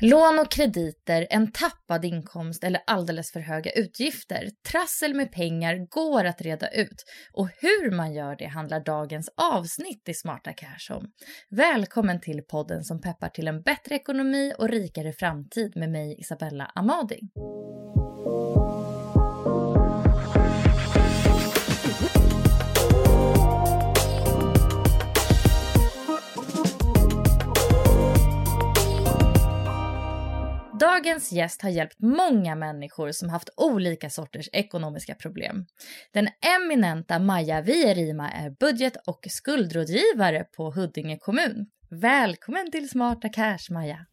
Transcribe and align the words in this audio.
Lån 0.00 0.38
och 0.38 0.50
krediter, 0.50 1.26
en 1.30 1.52
tappad 1.52 2.04
inkomst 2.04 2.64
eller 2.64 2.80
alldeles 2.86 3.32
för 3.32 3.40
höga 3.40 3.70
utgifter. 3.70 4.50
Trassel 4.70 5.14
med 5.14 5.32
pengar 5.32 5.86
går 5.90 6.24
att 6.24 6.40
reda 6.40 6.68
ut 6.68 7.04
och 7.32 7.48
hur 7.58 7.90
man 7.90 8.14
gör 8.14 8.36
det 8.36 8.46
handlar 8.46 8.80
dagens 8.80 9.28
avsnitt 9.36 10.08
i 10.08 10.14
Smarta 10.14 10.52
Cash 10.52 10.96
om. 10.96 11.06
Välkommen 11.50 12.20
till 12.20 12.42
podden 12.42 12.84
som 12.84 13.00
peppar 13.00 13.28
till 13.28 13.48
en 13.48 13.62
bättre 13.62 13.94
ekonomi 13.94 14.52
och 14.58 14.68
rikare 14.68 15.12
framtid 15.12 15.76
med 15.76 15.90
mig 15.90 16.16
Isabella 16.20 16.72
Amadi. 16.74 17.20
Dagens 30.80 31.32
gäst 31.32 31.62
har 31.62 31.70
hjälpt 31.70 31.96
många 31.98 32.54
människor 32.54 33.12
som 33.12 33.28
haft 33.28 33.50
olika 33.56 34.10
sorters 34.10 34.48
ekonomiska 34.52 35.14
problem. 35.14 35.66
Den 36.12 36.28
eminenta 36.56 37.18
Maja 37.18 37.60
Vierima 37.60 38.30
är 38.30 38.50
budget 38.50 38.96
och 39.06 39.26
skuldrådgivare 39.28 40.44
på 40.56 40.70
Huddinge 40.70 41.18
kommun. 41.18 41.66
Välkommen 41.88 42.70
till 42.70 42.88
Smarta 42.88 43.28
Cash, 43.28 43.70
Maja! 43.70 44.06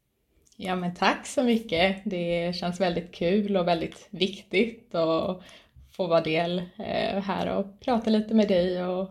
Ja, 0.58 0.76
men 0.76 0.96
tack 0.96 1.26
så 1.28 1.44
mycket. 1.44 2.02
Det 2.06 2.56
känns 2.56 2.80
väldigt 2.80 3.12
kul 3.12 3.58
och 3.58 3.68
väldigt 3.68 4.08
viktigt 4.10 4.96
att 4.96 5.44
få 5.92 6.08
vara 6.08 6.22
del 6.22 6.60
eh, 6.60 7.22
här 7.22 7.58
och 7.58 7.80
prata 7.80 8.10
lite 8.10 8.34
med 8.34 8.48
dig 8.48 8.86
och 8.86 9.10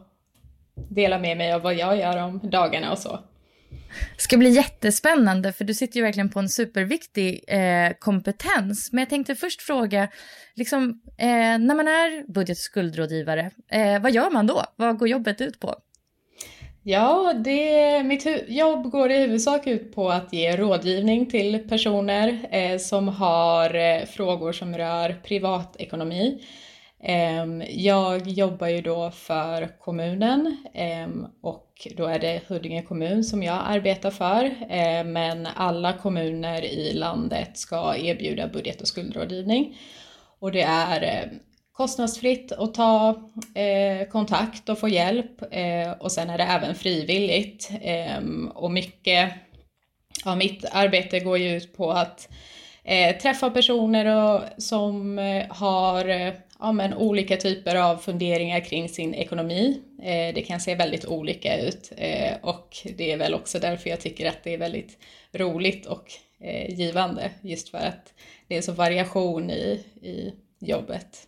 dela 0.75 1.19
med 1.19 1.37
mig 1.37 1.53
av 1.53 1.63
vad 1.63 1.75
jag 1.75 1.97
gör 1.97 2.23
om 2.23 2.41
dagarna 2.43 2.93
och 2.93 2.99
så 2.99 3.19
ska 4.17 4.37
bli 4.37 4.51
jättespännande 4.51 5.53
för 5.53 5.65
du 5.65 5.75
sitter 5.75 5.97
ju 5.97 6.03
verkligen 6.03 6.31
på 6.31 6.39
en 6.39 6.49
superviktig 6.49 7.45
eh, 7.49 7.93
kompetens. 7.99 8.89
Men 8.93 8.99
jag 8.99 9.09
tänkte 9.11 9.35
först 9.35 9.63
fråga, 9.63 10.09
liksom, 10.55 11.01
eh, 11.19 11.27
när 11.59 11.75
man 11.75 11.89
är 11.89 12.33
budget 12.33 12.59
och 12.59 12.63
skuldrådgivare, 12.63 13.51
eh, 13.71 14.03
vad 14.03 14.13
gör 14.13 14.31
man 14.31 14.47
då? 14.47 14.65
Vad 14.77 14.99
går 14.99 15.09
jobbet 15.09 15.41
ut 15.41 15.61
på? 15.61 15.75
Ja, 16.85 17.33
det, 17.45 18.03
mitt 18.03 18.27
jobb 18.49 18.91
går 18.91 19.11
i 19.11 19.19
huvudsak 19.19 19.67
ut 19.67 19.95
på 19.95 20.11
att 20.11 20.33
ge 20.33 20.57
rådgivning 20.57 21.31
till 21.31 21.69
personer 21.69 22.49
eh, 22.51 22.79
som 22.79 23.09
har 23.09 23.75
eh, 23.75 24.05
frågor 24.07 24.53
som 24.53 24.77
rör 24.77 25.21
privatekonomi. 25.25 26.43
Ehm, 27.03 27.63
jag 27.69 28.29
jobbar 28.29 28.69
ju 28.69 28.81
då 28.81 29.11
för 29.11 29.79
kommunen 29.81 30.57
ehm, 30.75 31.27
och 31.43 31.89
då 31.97 32.07
är 32.07 32.19
det 32.19 32.41
Huddinge 32.49 32.83
kommun 32.83 33.25
som 33.25 33.43
jag 33.43 33.63
arbetar 33.65 34.11
för. 34.11 34.55
Ehm, 34.71 35.13
men 35.13 35.49
alla 35.55 35.93
kommuner 35.93 36.65
i 36.65 36.93
landet 36.93 37.59
ska 37.59 37.97
erbjuda 37.97 38.49
budget 38.49 38.81
och 38.81 38.89
skuldrådgivning. 38.89 39.77
Och 40.39 40.53
det 40.53 40.63
är 40.63 41.31
kostnadsfritt 41.73 42.53
att 42.53 42.75
ta 42.75 43.09
eh, 43.55 44.09
kontakt 44.09 44.69
och 44.69 44.79
få 44.79 44.89
hjälp 44.89 45.43
eh, 45.51 45.91
och 45.91 46.13
sen 46.13 46.31
är 46.31 46.39
det 46.39 46.45
även 46.45 46.75
frivilligt. 46.75 47.71
Och 48.55 48.71
mycket 48.71 49.33
av 50.25 50.37
mitt 50.37 50.65
arbete 50.73 51.21
går 51.21 51.39
ju 51.39 51.57
ut 51.57 51.77
på 51.77 51.91
att 51.91 52.29
eh, 52.85 53.17
träffa 53.17 53.51
personer 53.51 54.07
och, 54.07 54.41
som 54.59 55.19
eh, 55.19 55.47
har 55.49 56.33
ja, 56.63 56.73
men 56.73 56.95
olika 56.95 57.37
typer 57.37 57.75
av 57.75 57.97
funderingar 57.97 58.61
kring 58.61 58.89
sin 58.89 59.15
ekonomi. 59.15 59.81
Eh, 60.03 60.35
det 60.35 60.45
kan 60.47 60.61
se 60.61 60.75
väldigt 60.75 61.07
olika 61.07 61.61
ut 61.61 61.93
eh, 61.97 62.35
och 62.43 62.77
det 62.97 63.13
är 63.13 63.17
väl 63.17 63.35
också 63.35 63.59
därför 63.59 63.91
jag 63.91 64.01
tycker 64.01 64.29
att 64.29 64.45
det 64.45 64.55
är 64.55 64.59
väldigt 64.59 64.99
roligt 65.33 65.87
och 65.87 66.13
eh, 66.41 66.71
givande 66.81 67.31
just 67.41 67.69
för 67.69 67.79
att 67.79 68.13
det 68.49 68.57
är 68.57 68.63
så 68.63 68.73
variation 68.73 69.51
i, 69.51 69.85
i 70.03 70.33
jobbet. 70.61 71.27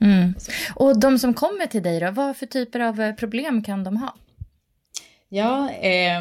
Mm. 0.00 0.34
Och 0.74 1.00
de 1.00 1.18
som 1.18 1.34
kommer 1.34 1.66
till 1.66 1.82
dig 1.82 2.00
då, 2.00 2.10
vad 2.10 2.36
för 2.36 2.46
typer 2.46 2.80
av 2.80 3.12
problem 3.12 3.62
kan 3.62 3.84
de 3.84 3.96
ha? 3.96 4.14
Ja, 5.28 5.70
eh, 5.70 6.20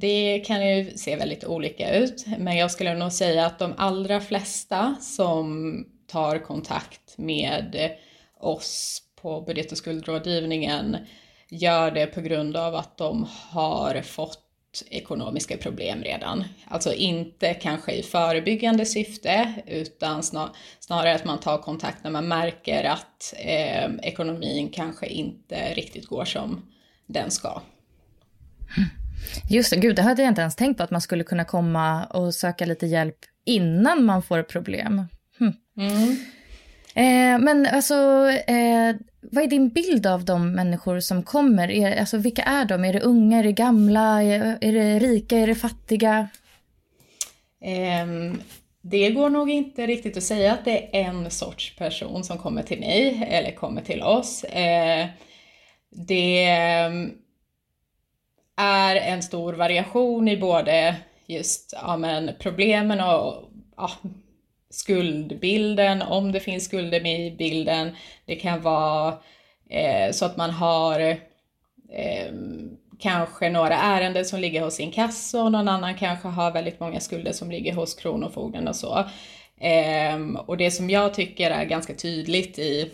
det 0.00 0.42
kan 0.46 0.68
ju 0.68 0.90
se 0.90 1.16
väldigt 1.16 1.44
olika 1.44 1.94
ut, 1.94 2.24
men 2.38 2.56
jag 2.56 2.70
skulle 2.70 2.94
nog 2.94 3.12
säga 3.12 3.46
att 3.46 3.58
de 3.58 3.74
allra 3.76 4.20
flesta 4.20 4.96
som 5.00 5.84
tar 6.16 6.38
kontakt 6.38 7.18
med 7.18 7.90
oss 8.40 9.02
på 9.20 9.40
budget 9.40 9.72
och 9.72 9.78
skuldrådgivningen 9.78 10.96
gör 11.48 11.90
det 11.90 12.06
på 12.06 12.20
grund 12.20 12.56
av 12.56 12.74
att 12.74 12.96
de 12.96 13.26
har 13.50 14.02
fått 14.02 14.42
ekonomiska 14.90 15.56
problem 15.56 16.02
redan. 16.02 16.44
Alltså 16.68 16.92
inte 16.92 17.54
kanske 17.54 17.92
i 17.92 18.02
förebyggande 18.02 18.86
syfte 18.86 19.52
utan 19.66 20.22
snarare 20.80 21.14
att 21.14 21.24
man 21.24 21.40
tar 21.40 21.58
kontakt 21.58 22.04
när 22.04 22.10
man 22.10 22.28
märker 22.28 22.84
att 22.84 23.34
eh, 23.36 23.90
ekonomin 24.02 24.68
kanske 24.68 25.06
inte 25.06 25.74
riktigt 25.74 26.06
går 26.06 26.24
som 26.24 26.72
den 27.06 27.30
ska. 27.30 27.62
Just 29.50 29.70
det, 29.70 29.76
gud 29.76 29.96
det 29.96 30.02
hade 30.02 30.22
jag 30.22 30.30
inte 30.30 30.40
ens 30.40 30.56
tänkt 30.56 30.76
på 30.76 30.82
att 30.82 30.90
man 30.90 31.00
skulle 31.00 31.24
kunna 31.24 31.44
komma 31.44 32.04
och 32.04 32.34
söka 32.34 32.66
lite 32.66 32.86
hjälp 32.86 33.18
innan 33.44 34.04
man 34.04 34.22
får 34.22 34.42
problem. 34.42 35.06
Mm. 35.40 36.16
Eh, 36.94 37.38
men 37.44 37.66
alltså, 37.66 37.94
eh, 38.46 38.96
vad 39.20 39.44
är 39.44 39.46
din 39.46 39.68
bild 39.68 40.06
av 40.06 40.24
de 40.24 40.52
människor 40.52 41.00
som 41.00 41.22
kommer? 41.22 41.70
Är, 41.70 42.00
alltså, 42.00 42.18
vilka 42.18 42.42
är 42.42 42.64
de? 42.64 42.84
Är 42.84 42.92
det 42.92 43.00
unga, 43.00 43.38
är 43.38 43.42
det 43.42 43.52
gamla, 43.52 44.22
är, 44.22 44.58
är 44.60 44.72
det 44.72 44.98
rika, 44.98 45.38
är 45.38 45.46
det 45.46 45.54
fattiga? 45.54 46.28
Eh, 47.60 48.06
det 48.80 49.10
går 49.10 49.30
nog 49.30 49.50
inte 49.50 49.86
riktigt 49.86 50.16
att 50.16 50.22
säga 50.22 50.52
att 50.52 50.64
det 50.64 50.96
är 50.96 51.04
en 51.04 51.30
sorts 51.30 51.76
person 51.76 52.24
som 52.24 52.38
kommer 52.38 52.62
till 52.62 52.80
mig 52.80 53.28
eller 53.30 53.50
kommer 53.50 53.82
till 53.82 54.02
oss. 54.02 54.44
Eh, 54.44 55.06
det 55.90 56.44
eh, 56.44 56.92
är 58.56 58.96
en 58.96 59.22
stor 59.22 59.52
variation 59.52 60.28
i 60.28 60.36
både 60.36 60.96
just 61.26 61.74
ja, 61.82 61.96
men, 61.96 62.30
problemen 62.38 63.00
och 63.00 63.50
ja, 63.76 63.90
skuldbilden, 64.70 66.02
om 66.02 66.32
det 66.32 66.40
finns 66.40 66.64
skulder 66.64 67.00
med 67.00 67.26
i 67.26 67.30
bilden. 67.30 67.96
Det 68.24 68.36
kan 68.36 68.62
vara 68.62 69.18
eh, 69.70 70.12
så 70.12 70.24
att 70.24 70.36
man 70.36 70.50
har 70.50 71.00
eh, 71.00 72.32
kanske 72.98 73.50
några 73.50 73.74
ärenden 73.74 74.24
som 74.24 74.40
ligger 74.40 74.62
hos 74.62 74.80
inkasso 74.80 75.38
och 75.38 75.52
någon 75.52 75.68
annan 75.68 75.94
kanske 75.94 76.28
har 76.28 76.52
väldigt 76.52 76.80
många 76.80 77.00
skulder 77.00 77.32
som 77.32 77.50
ligger 77.50 77.74
hos 77.74 77.94
Kronofogden 77.94 78.68
och 78.68 78.76
så. 78.76 79.04
Eh, 79.60 80.40
och 80.46 80.56
det 80.56 80.70
som 80.70 80.90
jag 80.90 81.14
tycker 81.14 81.50
är 81.50 81.64
ganska 81.64 81.94
tydligt 81.94 82.58
i 82.58 82.90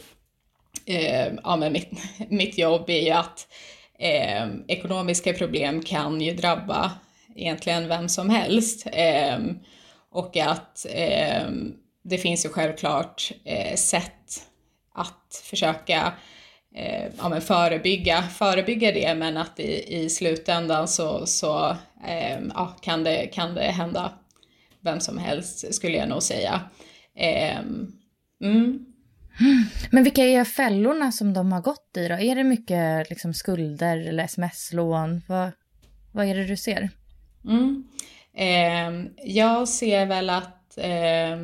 eh, 0.87 1.33
ja, 1.45 1.57
men 1.57 1.73
mitt, 1.73 1.91
mitt 2.29 2.59
jobb 2.59 2.91
är 2.91 3.03
ju 3.03 3.11
att 3.11 3.49
eh, 3.99 4.47
ekonomiska 4.69 5.33
problem 5.33 5.83
kan 5.83 6.21
ju 6.21 6.35
drabba 6.35 6.93
egentligen 7.37 7.89
vem 7.89 8.09
som 8.09 8.31
helst. 8.31 8.87
Ehm, 8.93 9.59
och 10.13 10.37
att 10.37 10.87
eh, 10.91 11.51
det 12.05 12.19
finns 12.19 12.45
ju 12.45 12.49
självklart 12.49 13.33
eh, 13.45 13.77
sätt 13.77 14.43
att 14.95 15.43
försöka 15.45 16.13
eh, 16.75 17.05
ja, 17.19 17.29
men 17.29 17.41
förebygga, 17.41 18.23
förebygga 18.23 18.93
det 18.93 19.15
men 19.15 19.37
att 19.37 19.61
i, 19.61 20.03
i 20.03 20.11
slutändan 20.11 20.89
så, 20.89 21.27
så 21.27 21.77
eh, 22.07 22.41
ja, 22.55 22.77
kan, 22.81 23.05
det, 23.05 23.27
kan 23.27 23.55
det 23.55 23.63
hända 23.63 24.13
vem 24.81 25.01
som 25.01 25.19
helst 25.19 25.75
skulle 25.75 25.97
jag 25.97 26.09
nog 26.09 26.23
säga. 26.23 26.61
Eh, 27.17 27.59
mm. 28.43 28.87
Men 29.91 30.05
vilka 30.05 30.25
är 30.25 30.45
fällorna 30.45 31.13
som 31.13 31.33
de 31.33 31.53
har 31.53 31.61
gått 31.61 31.97
i 31.97 32.09
då? 32.09 32.15
Är 32.15 32.37
det 32.37 32.45
mycket 32.45 33.11
liksom, 33.11 33.35
skulder 33.35 34.09
eller 34.09 34.25
sms-lån? 34.25 35.23
Vad, 35.29 35.51
vad 36.13 36.27
är 36.27 36.35
det 36.35 36.45
du 36.45 36.57
ser? 36.57 36.91
Mm. 37.45 37.85
Eh, 38.35 38.91
jag 39.25 39.69
ser 39.69 40.07
väl 40.07 40.31
att 40.31 40.79
eh, 40.79 41.37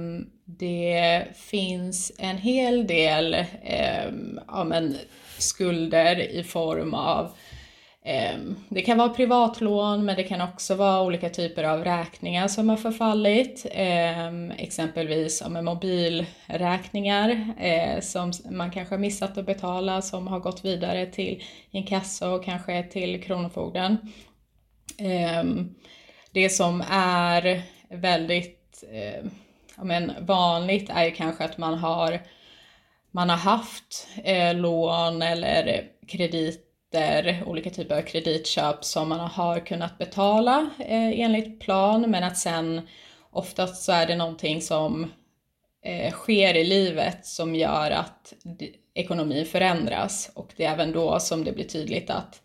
det 0.45 1.25
finns 1.35 2.13
en 2.19 2.39
hel 2.39 2.87
del 2.87 3.35
eh, 3.63 4.13
ja, 4.47 4.65
men, 4.65 4.97
skulder 5.39 6.21
i 6.21 6.45
form 6.45 6.95
av 6.95 7.31
ehm, 8.05 8.57
det 8.69 8.83
kan 8.83 8.99
vara 8.99 9.09
privatlån 9.09 10.05
men 10.05 10.17
det 10.17 10.23
kan 10.23 10.41
också 10.41 10.75
vara 10.75 11.03
olika 11.03 11.31
typer 11.31 11.65
av 11.65 11.85
räkningar 11.85 12.49
som 12.49 12.69
har 12.69 12.77
förfallit. 12.77 13.67
Ehm, 13.71 14.51
exempelvis 14.51 15.43
ja, 15.45 15.63
mobilräkningar 15.63 17.55
eh, 17.61 18.01
som 18.01 18.33
man 18.51 18.71
kanske 18.71 18.95
har 18.95 19.01
missat 19.01 19.39
att 19.39 19.47
betala 19.47 20.03
som 20.03 20.27
har 20.27 20.41
gått 20.41 20.65
vidare 20.65 21.07
till 21.07 21.43
inkasso 21.71 22.27
och 22.27 22.45
kanske 22.45 22.83
till 22.83 23.23
Kronofogden. 23.23 23.97
Ehm, 24.99 25.75
det 26.39 26.51
som 26.51 26.85
är 26.91 27.63
väldigt 27.91 28.85
eh, 28.93 29.25
ja, 29.77 29.85
men 29.85 30.13
vanligt 30.21 30.91
är 30.91 31.05
ju 31.05 31.11
kanske 31.11 31.45
att 31.45 31.59
man 31.59 31.75
har, 31.75 32.21
man 33.11 33.31
har 33.31 33.37
haft 33.37 34.09
eh, 34.25 34.55
lån 34.55 35.23
eller 35.23 35.85
krediter, 36.09 37.43
olika 37.47 37.71
typer 37.71 37.99
av 37.99 38.03
kreditköp 38.03 38.85
som 38.85 39.09
man 39.09 39.21
har 39.21 39.61
kunnat 39.61 39.99
betala 39.99 40.71
eh, 40.79 41.21
enligt 41.21 41.61
plan. 41.61 42.11
Men 42.11 42.25
att 42.25 42.39
sen 42.39 42.89
oftast 43.31 43.83
så 43.83 43.93
är 43.93 44.07
det 44.07 44.17
någonting 44.17 44.63
som 44.63 45.13
eh, 45.85 46.13
sker 46.13 46.55
i 46.55 46.65
livet 46.65 47.27
som 47.27 47.55
gör 47.55 47.91
att 47.91 48.35
ekonomin 48.95 49.47
förändras. 49.47 50.31
Och 50.35 50.53
det 50.57 50.65
är 50.65 50.73
även 50.73 50.93
då 50.93 51.21
som 51.21 51.45
det 51.45 51.53
blir 51.53 51.69
tydligt 51.69 52.11
att, 52.11 52.43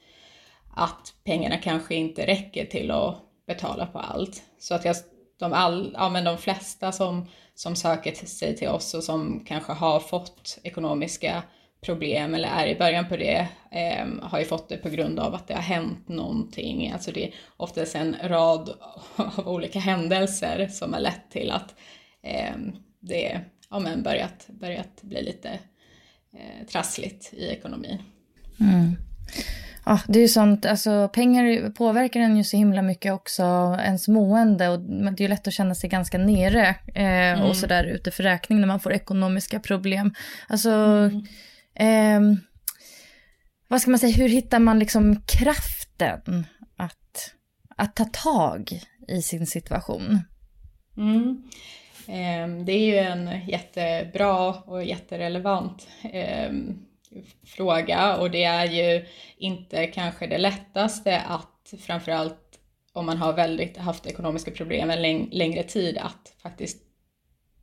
att 0.76 1.14
pengarna 1.24 1.58
kanske 1.58 1.96
inte 1.96 2.28
räcker 2.28 2.66
till 2.66 2.92
att 2.92 3.30
betala 3.48 3.86
på 3.86 4.00
allt. 4.00 4.44
Så 4.60 4.76
att 4.76 4.86
jag, 4.86 4.96
de, 5.40 5.54
all, 5.54 5.92
ja, 5.98 6.10
men 6.10 6.24
de 6.24 6.38
flesta 6.38 6.92
som, 6.92 7.30
som 7.56 7.76
söker 7.76 8.26
sig 8.26 8.56
till 8.56 8.68
oss 8.68 8.94
och 8.94 9.04
som 9.04 9.46
kanske 9.48 9.74
har 9.74 10.00
fått 10.00 10.60
ekonomiska 10.64 11.44
problem 11.82 12.34
eller 12.34 12.48
är 12.48 12.68
i 12.68 12.76
början 12.76 13.10
på 13.10 13.18
det 13.18 13.48
eh, 13.72 14.08
har 14.22 14.40
ju 14.40 14.46
fått 14.46 14.70
det 14.70 14.78
på 14.78 14.90
grund 14.90 15.20
av 15.20 15.36
att 15.36 15.48
det 15.48 15.54
har 15.54 15.62
hänt 15.62 16.08
någonting. 16.08 16.92
Alltså 16.92 17.12
det 17.12 17.28
är 17.28 17.34
oftast 17.58 17.96
en 17.96 18.16
rad 18.24 18.70
av 19.16 19.48
olika 19.48 19.80
händelser 19.80 20.68
som 20.68 20.94
har 20.94 21.00
lett 21.00 21.32
till 21.32 21.52
att 21.52 21.76
eh, 22.22 22.56
det 23.00 23.42
ja, 23.70 23.80
men 23.80 24.04
börjat, 24.04 24.48
börjat 24.48 25.02
bli 25.02 25.24
lite 25.24 25.50
eh, 26.34 26.68
trassligt 26.68 27.34
i 27.34 27.48
ekonomin. 27.48 28.02
Mm. 28.60 28.96
Ja, 29.86 30.00
det 30.08 30.20
är 30.20 30.22
ju 30.22 30.28
sånt, 30.28 30.66
alltså 30.66 31.10
pengar 31.14 31.70
påverkar 31.70 32.20
en 32.20 32.38
ju 32.38 32.44
så 32.44 32.58
himla 32.58 32.82
mycket 32.82 33.14
också, 33.14 33.44
ens 33.80 34.08
mående 34.08 34.70
och 34.70 34.80
det 34.80 35.08
är 35.08 35.22
ju 35.22 35.28
lätt 35.28 35.48
att 35.48 35.54
känna 35.54 35.76
sig 35.76 35.90
ganska 35.90 36.18
nere 36.18 36.68
eh, 36.96 37.04
mm. 37.04 37.42
och 37.42 37.56
sådär 37.56 37.84
ute 37.84 38.12
för 38.12 38.24
räkning 38.24 38.60
när 38.60 38.68
man 38.68 38.80
får 38.80 38.94
ekonomiska 38.94 39.60
problem. 39.60 40.14
Alltså, 40.48 40.70
mm. 40.70 42.34
eh, 42.34 42.40
vad 43.68 43.82
ska 43.82 43.92
man 43.92 44.00
säga, 44.00 44.16
hur 44.16 44.30
hittar 44.30 44.60
man 44.60 44.80
liksom 44.80 45.22
kraften 45.22 46.48
att, 46.78 47.34
att 47.78 47.96
ta 47.96 48.06
tag 48.06 48.80
i 49.08 49.22
sin 49.22 49.48
situation? 49.48 50.20
Mm. 50.98 51.44
Eh, 52.08 52.66
det 52.66 52.72
är 52.72 52.86
ju 52.86 52.98
en 52.98 53.48
jättebra 53.48 54.54
och 54.54 54.84
jätterelevant 54.84 55.88
eh, 56.14 56.52
fråga 57.46 58.16
och 58.18 58.32
det 58.32 58.44
är 58.44 58.66
ju 58.66 59.06
inte 59.38 59.88
kanske 59.88 60.28
det 60.28 60.38
lättaste 60.38 61.20
att 61.20 61.74
framförallt 61.80 62.60
om 62.94 63.06
man 63.06 63.18
har 63.18 63.34
väldigt 63.34 63.78
haft 63.78 64.06
ekonomiska 64.06 64.52
problem 64.52 64.90
en 64.90 65.02
läng 65.02 65.30
längre 65.32 65.64
tid 65.64 65.98
att 65.98 66.34
faktiskt 66.42 66.78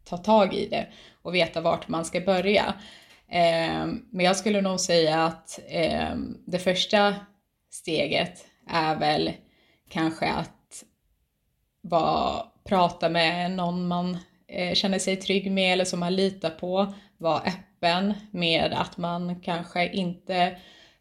ta 0.05 0.17
tag 0.17 0.55
i 0.55 0.69
det 0.69 0.87
och 1.23 1.35
veta 1.35 1.61
vart 1.61 1.89
man 1.89 2.05
ska 2.05 2.21
börja. 2.21 2.75
Eh, 3.29 3.87
men 4.11 4.27
jag 4.27 4.37
skulle 4.37 4.61
nog 4.61 4.81
säga 4.81 5.25
att 5.25 5.61
eh, 5.69 6.17
det 6.47 6.59
första 6.59 7.15
steget 7.71 8.47
är 8.67 8.97
väl 8.97 9.33
kanske 9.89 10.27
att 10.29 10.85
bara 11.83 12.47
prata 12.65 13.09
med 13.09 13.51
någon 13.51 13.89
man 13.89 14.19
eh, 14.49 14.75
känner 14.75 14.99
sig 14.99 15.17
trygg 15.17 15.53
med 15.53 15.73
eller 15.73 15.85
som 15.85 16.01
man 16.01 16.17
litar 16.17 16.51
på, 16.51 16.95
vara 17.19 17.39
öppen 17.39 17.70
med 18.31 18.73
att 18.73 18.97
man 18.97 19.41
kanske 19.41 19.89
inte 19.89 20.57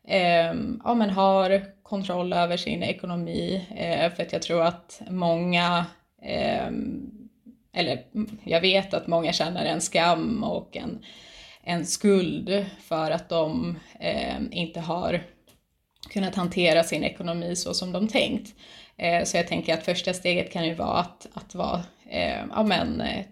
eh, 0.08 0.54
ja, 0.84 0.94
men 0.96 1.10
har 1.10 1.62
kontroll 1.84 2.34
över 2.34 2.58
sin 2.58 2.84
ekonomi. 2.84 3.68
Eh, 3.76 4.12
för 4.14 4.24
att 4.24 4.34
jag 4.34 4.42
tror 4.42 4.64
att 4.64 5.02
många, 5.10 5.86
eh, 6.22 6.68
eller 7.74 8.04
jag 8.44 8.62
vet 8.62 8.94
att 8.94 9.08
många 9.08 9.34
känner 9.34 9.66
en 9.66 9.82
skam 9.82 10.44
och 10.44 10.78
en, 10.78 11.04
en 11.64 11.86
skuld 11.86 12.66
för 12.82 13.12
att 13.12 13.30
de 13.30 13.80
eh, 14.00 14.38
inte 14.52 14.80
har 14.80 15.22
kunnat 16.10 16.36
hantera 16.36 16.84
sin 16.84 17.04
ekonomi 17.04 17.56
så 17.56 17.74
som 17.74 17.92
de 17.92 18.08
tänkt. 18.08 18.56
Eh, 18.98 19.24
så 19.24 19.38
jag 19.38 19.48
tänker 19.48 19.74
att 19.74 19.86
första 19.86 20.14
steget 20.14 20.54
kan 20.54 20.66
ju 20.66 20.74
vara 20.74 20.98
att, 20.98 21.28
att 21.34 21.56
vara 21.56 21.84
eh, 22.10 22.44
ja, 22.56 22.64
men, 22.64 23.02
eh, 23.02 23.26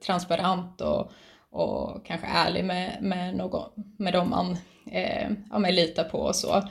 transparent 0.00 0.80
och 0.80 1.12
och 1.50 2.06
kanske 2.06 2.26
ärlig 2.26 2.64
med, 2.64 2.98
med, 3.00 3.36
någon, 3.36 3.70
med 3.96 4.12
dem 4.12 4.30
man 4.30 4.58
eh, 4.92 5.30
ja, 5.50 5.58
men 5.58 5.74
litar 5.74 6.04
på 6.04 6.18
och 6.18 6.36
så. 6.36 6.62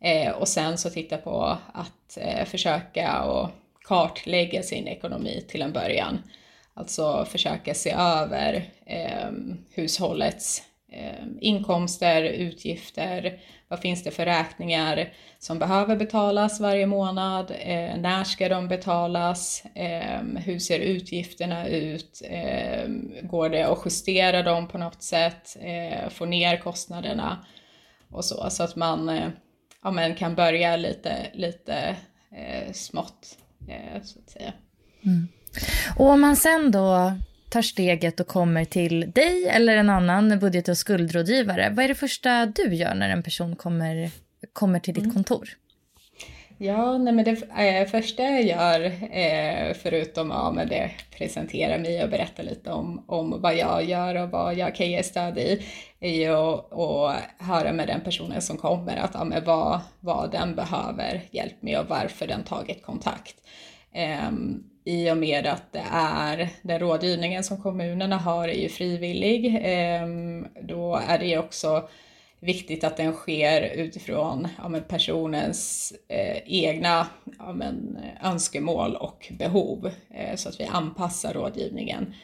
Eh, 0.00 0.32
och 0.32 0.48
sen 0.48 0.78
så 0.78 0.90
titta 0.90 1.16
på 1.16 1.58
att 1.72 2.18
eh, 2.20 2.44
försöka 2.44 3.22
och 3.22 3.50
kartlägga 3.84 4.62
sin 4.62 4.86
ekonomi 4.88 5.44
till 5.48 5.62
en 5.62 5.72
början. 5.72 6.22
Alltså 6.74 7.24
försöka 7.24 7.74
se 7.74 7.90
över 7.90 8.70
eh, 8.86 9.30
hushållets 9.74 10.62
Ehm, 10.92 11.38
inkomster, 11.40 12.22
utgifter, 12.22 13.40
vad 13.68 13.80
finns 13.80 14.04
det 14.04 14.10
för 14.10 14.24
räkningar 14.24 15.12
som 15.38 15.58
behöver 15.58 15.96
betalas 15.96 16.60
varje 16.60 16.86
månad? 16.86 17.50
Eh, 17.50 17.96
när 17.96 18.24
ska 18.24 18.48
de 18.48 18.68
betalas? 18.68 19.64
Eh, 19.74 20.20
hur 20.44 20.58
ser 20.58 20.78
utgifterna 20.78 21.68
ut? 21.68 22.22
Eh, 22.24 22.88
går 23.22 23.48
det 23.48 23.62
att 23.62 23.82
justera 23.84 24.42
dem 24.42 24.68
på 24.68 24.78
något 24.78 25.02
sätt? 25.02 25.56
Ehm, 25.60 26.10
få 26.10 26.24
ner 26.24 26.56
kostnaderna 26.56 27.44
och 28.10 28.24
så, 28.24 28.50
så 28.50 28.62
att 28.62 28.76
man 28.76 29.08
eh, 29.08 29.28
ja, 29.82 29.90
men 29.90 30.14
kan 30.14 30.34
börja 30.34 30.76
lite, 30.76 31.30
lite 31.34 31.96
eh, 32.32 32.72
smått, 32.72 33.38
eh, 33.68 34.02
så 34.02 34.18
att 34.18 34.30
säga. 34.30 34.52
Mm. 35.04 35.28
Och 35.98 36.06
om 36.06 36.20
man 36.20 36.36
sen 36.36 36.70
då 36.70 37.12
tar 37.56 37.62
steget 37.62 38.20
och 38.20 38.26
kommer 38.26 38.64
till 38.64 39.10
dig 39.10 39.48
eller 39.48 39.76
en 39.76 39.90
annan 39.90 40.38
budget 40.38 40.68
och 40.68 40.78
skuldrådgivare, 40.78 41.72
vad 41.76 41.84
är 41.84 41.88
det 41.88 41.94
första 41.94 42.46
du 42.46 42.74
gör 42.74 42.94
när 42.94 43.10
en 43.10 43.22
person 43.22 43.56
kommer, 43.56 44.10
kommer 44.52 44.78
till 44.80 44.94
ditt 44.94 45.02
mm. 45.02 45.14
kontor? 45.14 45.48
Ja, 46.58 46.98
nej 46.98 47.12
men 47.12 47.24
det 47.24 47.30
eh, 47.58 47.88
första 47.88 48.22
jag 48.22 48.42
gör, 48.42 48.84
eh, 49.10 49.74
förutom 49.82 50.30
ja, 50.30 50.64
det, 50.68 50.90
presentera 51.18 51.78
mig 51.78 52.04
och 52.04 52.10
berätta 52.10 52.42
lite 52.42 52.70
om, 52.70 53.04
om 53.08 53.40
vad 53.40 53.56
jag 53.56 53.84
gör 53.84 54.14
och 54.14 54.30
vad 54.30 54.54
jag 54.54 54.74
kan 54.74 54.90
ge 54.90 55.02
stöd 55.02 55.38
i, 55.38 55.66
är 56.00 56.12
ju 56.12 56.34
att, 56.34 57.16
höra 57.38 57.72
med 57.72 57.88
den 57.88 58.00
personen 58.00 58.42
som 58.42 58.56
kommer 58.56 58.96
att, 58.96 59.10
ja, 59.14 59.24
med 59.24 59.44
vad, 59.44 59.80
vad 60.00 60.32
den 60.32 60.54
behöver 60.54 61.20
hjälp 61.30 61.62
med 61.62 61.80
och 61.80 61.88
varför 61.88 62.26
den 62.26 62.42
tagit 62.42 62.82
kontakt. 62.82 63.36
Ehm, 63.92 64.64
I 64.84 65.10
och 65.10 65.16
med 65.16 65.46
att 65.46 65.72
det 65.72 65.84
är 65.90 66.48
den 66.62 66.78
rådgivningen 66.78 67.44
som 67.44 67.62
kommunerna 67.62 68.16
har 68.16 68.48
är 68.48 68.62
ju 68.62 68.68
frivillig. 68.68 69.60
Ehm, 69.62 70.46
då 70.62 70.96
är 71.08 71.18
det 71.18 71.26
ju 71.26 71.38
också 71.38 71.88
viktigt 72.40 72.84
att 72.84 72.96
den 72.96 73.12
sker 73.12 73.62
utifrån 73.62 74.48
ja, 74.58 74.80
personens 74.88 75.92
eh, 76.08 76.38
egna 76.46 77.06
ja, 77.38 77.52
men, 77.52 77.98
önskemål 78.22 78.96
och 78.96 79.32
behov 79.38 79.90
eh, 80.10 80.36
så 80.36 80.48
att 80.48 80.60
vi 80.60 80.64
anpassar 80.64 81.34
rådgivningen. 81.34 82.14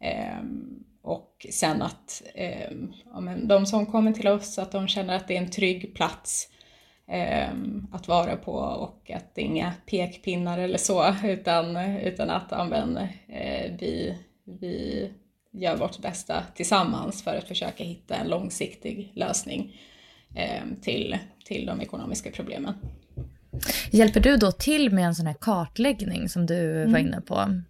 Eh, 0.00 0.42
och 1.02 1.46
sen 1.50 1.82
att 1.82 2.22
eh, 2.34 2.70
ja, 3.12 3.20
men, 3.20 3.48
de 3.48 3.66
som 3.66 3.86
kommer 3.86 4.12
till 4.12 4.28
oss, 4.28 4.58
att 4.58 4.72
de 4.72 4.88
känner 4.88 5.16
att 5.16 5.28
det 5.28 5.36
är 5.36 5.42
en 5.42 5.50
trygg 5.50 5.94
plats 5.94 6.48
eh, 6.52 6.57
att 7.92 8.08
vara 8.08 8.36
på 8.36 8.52
och 8.52 9.10
att 9.10 9.34
det 9.34 9.40
är 9.40 9.44
inga 9.44 9.72
pekpinnar 9.86 10.58
eller 10.58 10.78
så 10.78 11.14
utan, 11.24 11.76
utan 11.76 12.30
att 12.30 12.46
ja, 12.50 12.64
men, 12.64 12.96
eh, 13.28 13.72
vi, 13.78 14.18
vi 14.44 15.10
gör 15.52 15.76
vårt 15.76 15.98
bästa 15.98 16.42
tillsammans 16.54 17.22
för 17.22 17.36
att 17.36 17.48
försöka 17.48 17.84
hitta 17.84 18.14
en 18.14 18.28
långsiktig 18.28 19.12
lösning 19.14 19.80
eh, 20.34 20.62
till, 20.82 21.18
till 21.44 21.66
de 21.66 21.80
ekonomiska 21.80 22.30
problemen. 22.30 22.74
Hjälper 23.90 24.20
du 24.20 24.36
då 24.36 24.52
till 24.52 24.90
med 24.92 25.04
en 25.04 25.14
sån 25.14 25.26
här 25.26 25.36
kartläggning 25.40 26.28
som 26.28 26.46
du 26.46 26.72
var 26.72 26.84
mm. 26.84 27.06
inne 27.06 27.20
på? 27.20 27.62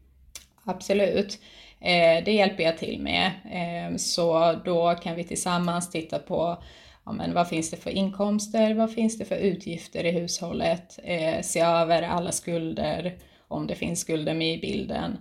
Absolut. 0.64 1.38
Eh, 1.80 2.25
det 2.25 2.33
hjälper 2.33 2.64
jag 2.64 2.78
till 2.78 3.00
med. 3.00 3.30
Eh, 3.52 3.97
så 3.97 4.52
då 4.64 4.95
kan 4.95 5.16
vi 5.16 5.25
tillsammans 5.25 5.90
titta 5.90 6.18
på 6.18 6.62
ja, 7.08 7.12
men 7.12 7.34
vad 7.34 7.48
finns 7.48 7.70
det 7.70 7.76
för 7.76 7.90
inkomster, 7.90 8.74
vad 8.74 8.92
finns 8.92 9.18
det 9.18 9.24
för 9.24 9.36
utgifter 9.36 10.04
i 10.04 10.10
hushållet, 10.10 10.98
eh, 11.04 11.40
se 11.42 11.60
över 11.60 12.02
alla 12.02 12.32
skulder, 12.32 13.18
om 13.48 13.66
det 13.66 13.74
finns 13.74 14.00
skulder 14.00 14.34
med 14.34 14.54
i 14.54 14.60
bilden. 14.60 15.18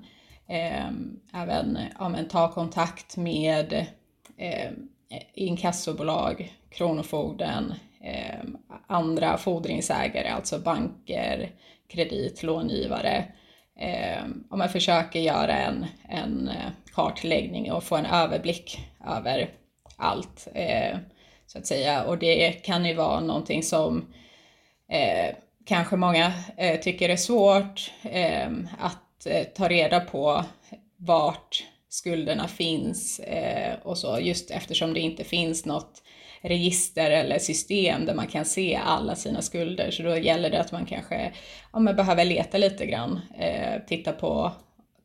Eh, 0.47 0.87
även 1.33 1.79
ja, 1.99 2.09
men, 2.09 2.27
ta 2.27 2.51
kontakt 2.51 3.17
med 3.17 3.73
eh, 4.37 4.71
inkassobolag, 5.33 6.53
Kronofogden, 6.69 7.73
eh, 8.01 8.39
andra 8.87 9.37
fordringsägare, 9.37 10.27
alltså 10.27 10.59
banker, 10.59 11.51
kreditlångivare. 11.87 13.25
Eh, 13.79 14.23
om 14.49 14.59
man 14.59 14.69
försöker 14.69 15.19
göra 15.19 15.53
en, 15.53 15.85
en 16.09 16.47
eh, 16.47 16.71
kartläggning 16.93 17.71
och 17.71 17.83
få 17.83 17.95
en 17.95 18.05
överblick 18.05 18.79
över 19.05 19.49
allt, 19.97 20.47
eh, 20.53 20.97
så 21.57 21.61
att 21.61 21.67
säga. 21.67 22.03
Och 22.03 22.17
det 22.17 22.51
kan 22.51 22.85
ju 22.85 22.93
vara 22.93 23.19
någonting 23.19 23.63
som 23.63 24.13
eh, 24.91 25.35
kanske 25.65 25.95
många 25.95 26.33
eh, 26.57 26.79
tycker 26.79 27.09
är 27.09 27.15
svårt 27.15 27.91
eh, 28.03 28.49
att 28.79 29.03
Eh, 29.25 29.43
ta 29.43 29.67
reda 29.67 29.99
på 29.99 30.45
vart 30.97 31.63
skulderna 31.89 32.47
finns 32.47 33.19
eh, 33.19 33.75
och 33.83 33.97
så, 33.97 34.19
just 34.19 34.51
eftersom 34.51 34.93
det 34.93 34.99
inte 34.99 35.23
finns 35.23 35.65
något 35.65 36.03
register 36.41 37.11
eller 37.11 37.39
system 37.39 38.05
där 38.05 38.13
man 38.13 38.27
kan 38.27 38.45
se 38.45 38.75
alla 38.75 39.15
sina 39.15 39.41
skulder. 39.41 39.91
Så 39.91 40.03
då 40.03 40.17
gäller 40.17 40.49
det 40.49 40.59
att 40.59 40.71
man 40.71 40.85
kanske 40.85 41.33
ja, 41.73 41.79
man 41.79 41.95
behöver 41.95 42.25
leta 42.25 42.57
lite 42.57 42.85
grann, 42.85 43.19
eh, 43.39 43.81
titta 43.87 44.11
på 44.11 44.51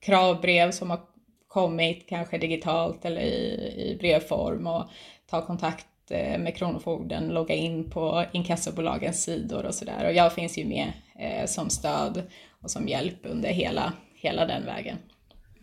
kravbrev 0.00 0.71
som 0.71 0.90
har 0.90 1.00
kommit, 1.49 2.09
kanske 2.09 2.38
digitalt 2.38 3.04
eller 3.04 3.21
i, 3.21 3.54
i 3.76 3.97
brevform 4.00 4.66
och 4.66 4.85
ta 5.30 5.47
kontakt 5.47 5.87
eh, 6.11 6.38
med 6.38 6.56
Kronofogden, 6.56 7.28
logga 7.28 7.54
in 7.54 7.90
på 7.90 8.25
inkassobolagens 8.32 9.23
sidor 9.23 9.66
och 9.66 9.75
sådär. 9.75 10.06
Och 10.06 10.12
jag 10.12 10.32
finns 10.32 10.59
ju 10.59 10.64
med 10.64 10.92
eh, 11.18 11.47
som 11.47 11.71
stöd 11.71 12.23
och 12.62 12.71
som 12.71 12.88
hjälp 12.88 13.18
under 13.23 13.49
hela, 13.49 13.92
hela 14.14 14.47
den 14.47 14.66
vägen. 14.66 14.97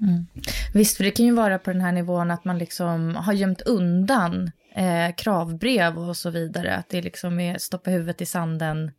Mm. 0.01 0.25
Visst, 0.74 0.98
för 0.98 1.03
det 1.03 1.12
kan 1.12 1.25
ju 1.25 1.34
vara 1.34 1.60
på 1.60 1.72
den 1.72 1.81
här 1.81 1.91
nivån 1.91 2.31
att 2.31 2.46
man 2.46 2.58
liksom 2.58 3.15
har 3.15 3.34
gömt 3.34 3.62
undan 3.62 4.51
eh, 4.75 5.15
kravbrev 5.17 5.98
och 5.98 6.17
så 6.17 6.29
vidare. 6.29 6.75
Att 6.75 6.89
det 6.89 7.01
liksom 7.01 7.39
är 7.39 7.58
stoppa 7.58 7.91
huvudet 7.91 8.22
i 8.22 8.25
sanden 8.25 8.91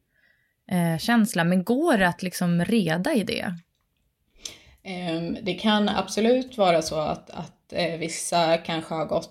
eh. 0.70 1.44
Men 1.44 1.64
går 1.64 1.98
det 1.98 2.08
att 2.08 2.22
liksom 2.22 2.64
reda 2.64 3.14
i 3.14 3.24
det? 3.24 3.54
Um, 4.84 5.36
det 5.42 5.54
kan 5.54 5.88
absolut 5.88 6.58
vara 6.58 6.82
så 6.82 7.00
att, 7.00 7.30
att 7.30 7.72
eh, 7.72 7.98
vissa 7.98 8.56
kanske 8.56 8.94
har 8.94 9.06
gått, 9.06 9.30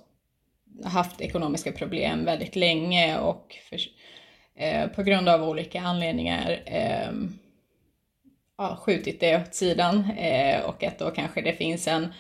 haft 0.84 1.22
ekonomiska 1.22 1.72
problem 1.72 2.26
väldigt 2.26 2.56
länge 2.56 3.20
och 3.20 3.56
för, 3.70 3.80
eh, 4.56 4.88
på 4.88 5.04
grund 5.04 5.30
av 5.30 5.44
olika 5.44 5.82
anledningar 5.82 6.62
eh, 6.66 7.12
ja, 8.58 8.80
skjutit 8.82 9.20
det 9.20 9.36
åt 9.36 9.56
sidan 9.56 10.12
eh, 10.18 10.62
och 10.62 10.84
att 10.84 11.00
då 11.00 11.12
kanske 11.12 11.42
det 11.42 11.54
finns 11.54 11.88
en, 11.88 12.14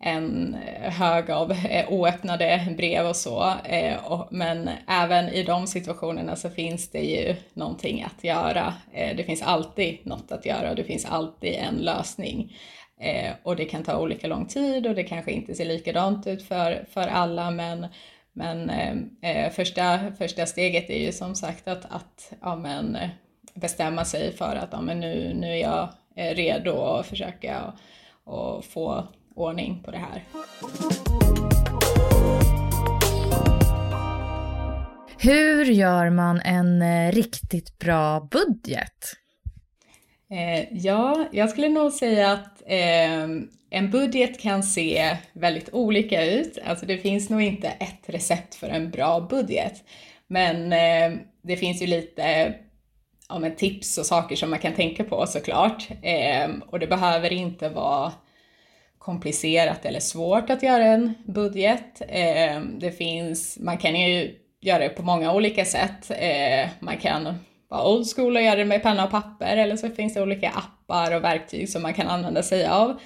en 0.00 0.54
eh, 0.54 0.92
hög 0.92 1.30
av 1.30 1.52
eh, 1.52 1.92
oöppnade 1.92 2.74
brev 2.76 3.06
och 3.06 3.16
så. 3.16 3.54
Eh, 3.64 4.04
och, 4.04 4.28
men 4.30 4.70
även 4.88 5.28
i 5.28 5.42
de 5.42 5.66
situationerna 5.66 6.36
så 6.36 6.50
finns 6.50 6.90
det 6.90 7.04
ju 7.04 7.36
någonting 7.54 8.02
att 8.02 8.24
göra. 8.24 8.74
Eh, 8.92 9.16
det 9.16 9.24
finns 9.24 9.42
alltid 9.42 9.98
något 10.02 10.32
att 10.32 10.46
göra 10.46 10.70
och 10.70 10.76
det 10.76 10.84
finns 10.84 11.04
alltid 11.04 11.54
en 11.54 11.76
lösning. 11.76 12.56
Eh, 13.00 13.32
och 13.42 13.56
det 13.56 13.64
kan 13.64 13.82
ta 13.82 13.98
olika 13.98 14.26
lång 14.26 14.46
tid 14.46 14.86
och 14.86 14.94
det 14.94 15.04
kanske 15.04 15.32
inte 15.32 15.54
ser 15.54 15.64
likadant 15.64 16.26
ut 16.26 16.42
för, 16.42 16.84
för 16.90 17.06
alla 17.06 17.50
men 17.50 17.86
men 18.36 18.70
eh, 18.70 18.96
eh 19.22 19.52
första, 19.52 20.12
första 20.18 20.46
steget 20.46 20.90
är 20.90 20.98
ju 20.98 21.12
som 21.12 21.34
sagt 21.34 21.68
att, 21.68 21.84
att 21.84 22.32
ja, 22.40 22.56
men, 22.56 22.96
eh, 22.96 23.08
bestämma 23.54 24.04
sig 24.04 24.32
för 24.32 24.56
att 24.56 24.68
ja, 24.72 24.80
men 24.80 25.00
nu, 25.00 25.34
nu 25.34 25.46
är 25.46 25.60
jag 25.60 25.88
eh, 26.16 26.34
redo 26.34 26.80
att 26.80 27.06
försöka 27.06 27.72
och, 28.24 28.56
och 28.56 28.64
få 28.64 29.08
ordning 29.34 29.82
på 29.82 29.90
det 29.90 29.98
här. 29.98 30.24
Hur 35.18 35.64
gör 35.64 36.10
man 36.10 36.40
en 36.40 37.12
riktigt 37.12 37.78
bra 37.78 38.28
budget? 38.30 39.16
Eh, 40.30 40.66
ja, 40.72 41.28
jag 41.32 41.50
skulle 41.50 41.68
nog 41.68 41.92
säga 41.92 42.32
att 42.32 42.62
eh, 42.66 43.22
en 43.70 43.90
budget 43.90 44.40
kan 44.40 44.62
se 44.62 45.16
väldigt 45.32 45.68
olika 45.72 46.24
ut. 46.24 46.58
Alltså 46.64 46.86
det 46.86 46.98
finns 46.98 47.30
nog 47.30 47.42
inte 47.42 47.68
ett 47.68 48.02
recept 48.06 48.54
för 48.54 48.68
en 48.68 48.90
bra 48.90 49.20
budget. 49.20 49.84
Men 50.26 50.72
eh, 50.72 51.18
det 51.42 51.56
finns 51.56 51.82
ju 51.82 51.86
lite 51.86 52.54
ja, 53.28 53.38
men 53.38 53.56
tips 53.56 53.98
och 53.98 54.06
saker 54.06 54.36
som 54.36 54.50
man 54.50 54.58
kan 54.58 54.74
tänka 54.74 55.04
på 55.04 55.26
såklart. 55.26 55.88
Eh, 56.02 56.50
och 56.66 56.78
det 56.78 56.86
behöver 56.86 57.32
inte 57.32 57.68
vara 57.68 58.12
komplicerat 58.98 59.84
eller 59.84 60.00
svårt 60.00 60.50
att 60.50 60.62
göra 60.62 60.84
en 60.84 61.14
budget. 61.26 62.02
Eh, 62.08 62.60
det 62.60 62.92
finns, 62.98 63.58
man 63.60 63.78
kan 63.78 64.00
ju 64.00 64.34
göra 64.60 64.78
det 64.78 64.88
på 64.88 65.02
många 65.02 65.32
olika 65.32 65.64
sätt. 65.64 66.10
Eh, 66.10 66.68
man 66.80 66.96
kan 66.96 67.34
vara 67.68 67.88
old 67.88 68.06
school 68.14 68.36
och 68.36 68.42
göra 68.42 68.56
det 68.56 68.64
med 68.64 68.82
penna 68.82 69.04
och 69.04 69.10
papper 69.10 69.56
eller 69.56 69.76
så 69.76 69.88
finns 69.88 70.14
det 70.14 70.22
olika 70.22 70.50
appar 70.50 71.16
och 71.16 71.24
verktyg 71.24 71.68
som 71.68 71.82
man 71.82 71.94
kan 71.94 72.08
använda 72.08 72.42
sig 72.42 72.66
av. 72.66 73.00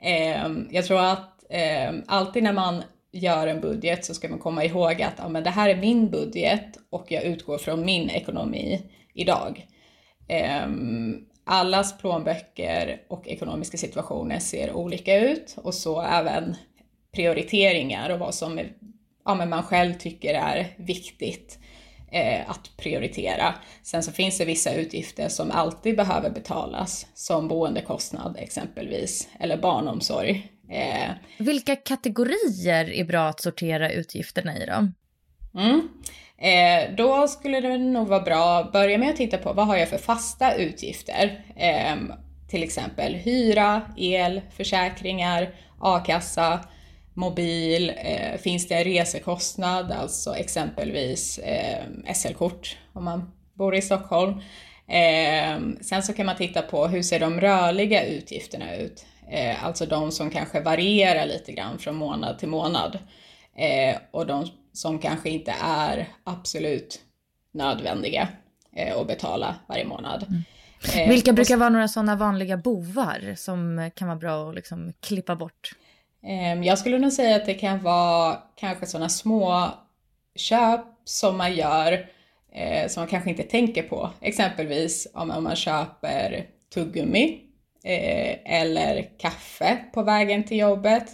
Ehm, 0.00 0.68
jag 0.70 0.84
tror 0.84 1.00
att 1.00 1.44
ehm, 1.50 2.02
alltid 2.06 2.42
när 2.42 2.52
man 2.52 2.82
gör 3.12 3.46
en 3.46 3.60
budget 3.60 4.04
så 4.04 4.14
ska 4.14 4.28
man 4.28 4.38
komma 4.38 4.64
ihåg 4.64 5.02
att 5.02 5.14
ja, 5.18 5.28
men 5.28 5.44
det 5.44 5.50
här 5.50 5.68
är 5.68 5.76
min 5.76 6.10
budget 6.10 6.78
och 6.90 7.06
jag 7.08 7.24
utgår 7.24 7.58
från 7.58 7.84
min 7.84 8.10
ekonomi 8.10 8.82
idag. 9.14 9.66
Ehm, 10.28 11.16
allas 11.44 11.98
plånböcker 11.98 13.00
och 13.08 13.28
ekonomiska 13.28 13.76
situationer 13.76 14.38
ser 14.38 14.72
olika 14.72 15.18
ut 15.18 15.56
och 15.56 15.74
så 15.74 16.02
även 16.02 16.56
prioriteringar 17.14 18.10
och 18.10 18.18
vad 18.18 18.34
som 18.34 18.58
är, 18.58 18.72
ja, 19.24 19.34
men 19.34 19.48
man 19.48 19.62
själv 19.62 19.94
tycker 19.94 20.34
är 20.34 20.66
viktigt 20.76 21.58
eh, 22.10 22.50
att 22.50 22.76
prioritera. 22.76 23.54
Sen 23.82 24.02
så 24.02 24.12
finns 24.12 24.38
det 24.38 24.44
vissa 24.44 24.74
utgifter 24.74 25.28
som 25.28 25.50
alltid 25.50 25.96
behöver 25.96 26.30
betalas, 26.30 27.06
som 27.14 27.48
boendekostnad 27.48 28.36
exempelvis, 28.38 29.28
eller 29.40 29.56
barnomsorg. 29.56 30.52
Eh, 30.70 31.10
Vilka 31.38 31.76
kategorier 31.76 32.90
är 32.90 33.04
bra 33.04 33.28
att 33.28 33.40
sortera 33.40 33.90
utgifterna 33.90 34.56
i 34.58 34.66
då? 34.66 34.88
Mm. 35.60 35.88
Eh, 36.38 36.94
då 36.96 37.28
skulle 37.28 37.60
det 37.60 37.78
nog 37.78 38.08
vara 38.08 38.20
bra 38.20 38.58
att 38.58 38.72
börja 38.72 38.98
med 38.98 39.10
att 39.10 39.16
titta 39.16 39.38
på 39.38 39.52
vad 39.52 39.66
har 39.66 39.76
jag 39.76 39.88
för 39.88 39.98
fasta 39.98 40.54
utgifter? 40.54 41.44
Eh, 41.56 41.96
till 42.50 42.62
exempel 42.62 43.14
hyra, 43.14 43.82
el, 43.96 44.40
försäkringar, 44.56 45.54
a-kassa, 45.80 46.60
mobil, 47.16 47.92
eh, 47.96 48.38
finns 48.38 48.68
det 48.68 48.84
resekostnad, 48.84 49.92
alltså 49.92 50.36
exempelvis 50.36 51.38
eh, 51.38 51.84
SL-kort 52.14 52.76
om 52.92 53.04
man 53.04 53.32
bor 53.54 53.74
i 53.74 53.82
Stockholm. 53.82 54.40
Eh, 54.88 55.58
sen 55.80 56.02
så 56.02 56.12
kan 56.12 56.26
man 56.26 56.36
titta 56.36 56.62
på 56.62 56.86
hur 56.86 57.02
ser 57.02 57.20
de 57.20 57.40
rörliga 57.40 58.06
utgifterna 58.06 58.76
ut? 58.76 59.06
Eh, 59.30 59.64
alltså 59.64 59.86
de 59.86 60.12
som 60.12 60.30
kanske 60.30 60.60
varierar 60.60 61.26
lite 61.26 61.52
grann 61.52 61.78
från 61.78 61.96
månad 61.96 62.38
till 62.38 62.48
månad. 62.48 62.98
Eh, 63.56 63.96
och 64.10 64.26
de 64.26 64.46
som 64.72 64.98
kanske 64.98 65.30
inte 65.30 65.54
är 65.62 66.08
absolut 66.24 67.00
nödvändiga 67.52 68.28
eh, 68.76 68.96
att 68.96 69.06
betala 69.06 69.54
varje 69.68 69.84
månad. 69.84 70.26
Mm. 70.28 71.08
Vilka 71.08 71.32
brukar 71.32 71.56
vara 71.56 71.68
några 71.68 71.88
sådana 71.88 72.16
vanliga 72.16 72.56
bovar 72.56 73.34
som 73.36 73.90
kan 73.94 74.08
vara 74.08 74.18
bra 74.18 74.48
att 74.48 74.54
liksom 74.54 74.92
klippa 75.00 75.36
bort? 75.36 75.70
Ehm, 76.26 76.64
jag 76.64 76.78
skulle 76.78 76.98
nog 76.98 77.12
säga 77.12 77.36
att 77.36 77.46
det 77.46 77.54
kan 77.54 77.82
vara 77.82 78.38
kanske 78.56 78.86
sådana 78.86 79.08
små 79.08 79.70
köp 80.34 80.80
som 81.04 81.36
man 81.36 81.54
gör 81.54 82.06
eh, 82.52 82.88
som 82.88 83.00
man 83.00 83.08
kanske 83.08 83.30
inte 83.30 83.42
tänker 83.42 83.82
på. 83.82 84.10
Exempelvis 84.20 85.08
om, 85.14 85.30
om 85.30 85.44
man 85.44 85.56
köper 85.56 86.46
tuggummi 86.74 87.40
eh, 87.84 88.60
eller 88.60 89.18
kaffe 89.18 89.78
på 89.94 90.02
vägen 90.02 90.44
till 90.44 90.58
jobbet 90.58 91.08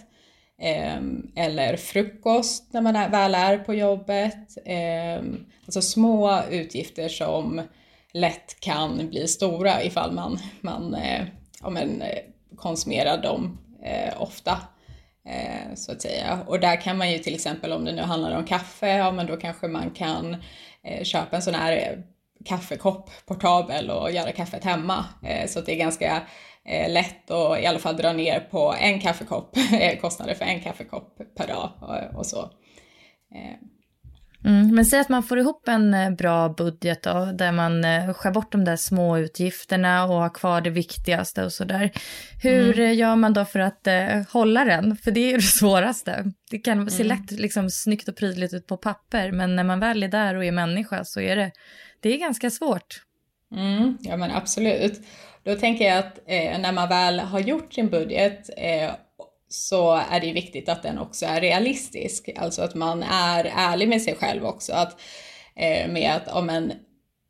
eh, 0.61 0.97
eller 1.35 1.77
frukost 1.77 2.73
när 2.73 2.81
man 2.81 2.95
är, 2.95 3.09
väl 3.09 3.35
är 3.35 3.57
på 3.57 3.73
jobbet. 3.73 4.57
Ehm, 4.65 5.45
alltså 5.65 5.81
små 5.81 6.41
utgifter 6.49 7.09
som 7.09 7.61
lätt 8.13 8.59
kan 8.59 9.09
bli 9.09 9.27
stora 9.27 9.83
ifall 9.83 10.11
man, 10.11 10.39
man 10.61 10.93
eh, 10.93 11.25
ja, 11.61 11.79
eh, 11.79 12.17
konsumerar 12.55 13.21
dem 13.21 13.57
eh, 13.83 14.21
ofta. 14.21 14.57
Eh, 15.25 15.75
så 15.75 15.91
att 15.91 16.01
säga. 16.01 16.39
Och 16.47 16.59
där 16.59 16.81
kan 16.81 16.97
man 16.97 17.11
ju 17.11 17.19
till 17.19 17.35
exempel 17.35 17.73
om 17.73 17.85
det 17.85 17.91
nu 17.91 18.01
handlar 18.01 18.37
om 18.37 18.45
kaffe, 18.45 18.87
ja 18.87 19.11
men 19.11 19.27
då 19.27 19.37
kanske 19.37 19.67
man 19.67 19.89
kan 19.91 20.35
eh, 20.83 21.03
köpa 21.03 21.35
en 21.35 21.41
sån 21.41 21.53
här 21.53 21.77
eh, 21.77 21.99
kaffekopp 22.45 23.09
portabel 23.25 23.89
och 23.89 24.11
göra 24.11 24.31
kaffet 24.31 24.63
hemma. 24.63 25.05
Så 25.47 25.59
att 25.59 25.65
det 25.65 25.73
är 25.73 25.77
ganska 25.77 26.21
lätt 26.87 27.31
att 27.31 27.59
i 27.59 27.65
alla 27.65 27.79
fall 27.79 27.97
dra 27.97 28.13
ner 28.13 28.39
på 28.39 28.75
en 28.79 28.99
kaffekopp, 28.99 29.57
kostnader 30.01 30.33
för 30.33 30.45
en 30.45 30.61
kaffekopp 30.61 31.17
per 31.37 31.47
dag 31.47 31.69
och 32.15 32.25
så. 32.25 32.49
Mm, 34.45 34.75
men 34.75 34.85
säg 34.85 34.99
att 34.99 35.09
man 35.09 35.23
får 35.23 35.39
ihop 35.39 35.67
en 35.67 35.93
eh, 35.93 36.11
bra 36.11 36.49
budget 36.49 37.03
då, 37.03 37.25
där 37.33 37.51
man 37.51 37.85
eh, 37.85 38.13
skär 38.13 38.31
bort 38.31 38.51
de 38.51 38.65
där 38.65 38.75
små 38.75 39.17
utgifterna 39.17 40.03
och 40.03 40.15
har 40.15 40.29
kvar 40.29 40.61
det 40.61 40.69
viktigaste 40.69 41.45
och 41.45 41.51
sådär. 41.51 41.91
Hur 42.43 42.79
mm. 42.79 42.93
gör 42.93 43.15
man 43.15 43.33
då 43.33 43.45
för 43.45 43.59
att 43.59 43.87
eh, 43.87 44.21
hålla 44.29 44.65
den? 44.65 44.97
För 44.97 45.11
det 45.11 45.19
är 45.19 45.31
ju 45.31 45.37
det 45.37 45.41
svåraste. 45.59 46.31
Det 46.51 46.59
kan 46.59 46.91
se 46.91 47.03
mm. 47.03 47.17
lätt 47.17 47.31
liksom, 47.31 47.69
snyggt 47.69 48.07
och 48.07 48.15
prydligt 48.15 48.53
ut 48.53 48.67
på 48.67 48.77
papper, 48.77 49.31
men 49.31 49.55
när 49.55 49.63
man 49.63 49.79
väl 49.79 50.03
är 50.03 50.07
där 50.07 50.35
och 50.35 50.45
är 50.45 50.51
människa 50.51 51.03
så 51.03 51.19
är 51.19 51.35
det, 51.35 51.51
det 51.99 52.13
är 52.13 52.17
ganska 52.17 52.49
svårt. 52.49 53.01
Mm, 53.55 53.97
ja 54.01 54.17
men 54.17 54.31
absolut. 54.31 55.01
Då 55.43 55.55
tänker 55.55 55.85
jag 55.85 55.97
att 55.97 56.19
eh, 56.25 56.59
när 56.59 56.71
man 56.71 56.89
väl 56.89 57.19
har 57.19 57.39
gjort 57.39 57.73
sin 57.73 57.89
budget 57.89 58.49
eh, 58.57 58.91
så 59.53 59.93
är 60.11 60.19
det 60.19 60.27
ju 60.27 60.33
viktigt 60.33 60.69
att 60.69 60.83
den 60.83 60.99
också 60.99 61.25
är 61.25 61.41
realistisk. 61.41 62.29
Alltså 62.35 62.61
att 62.61 62.75
man 62.75 63.03
är 63.03 63.51
ärlig 63.55 63.89
med 63.89 64.01
sig 64.01 64.15
själv 64.15 64.45
också. 64.45 64.73
Att, 64.73 65.01
eh, 65.55 65.87
med 65.87 66.15
att, 66.15 66.35
om 66.35 66.49
en, 66.49 66.73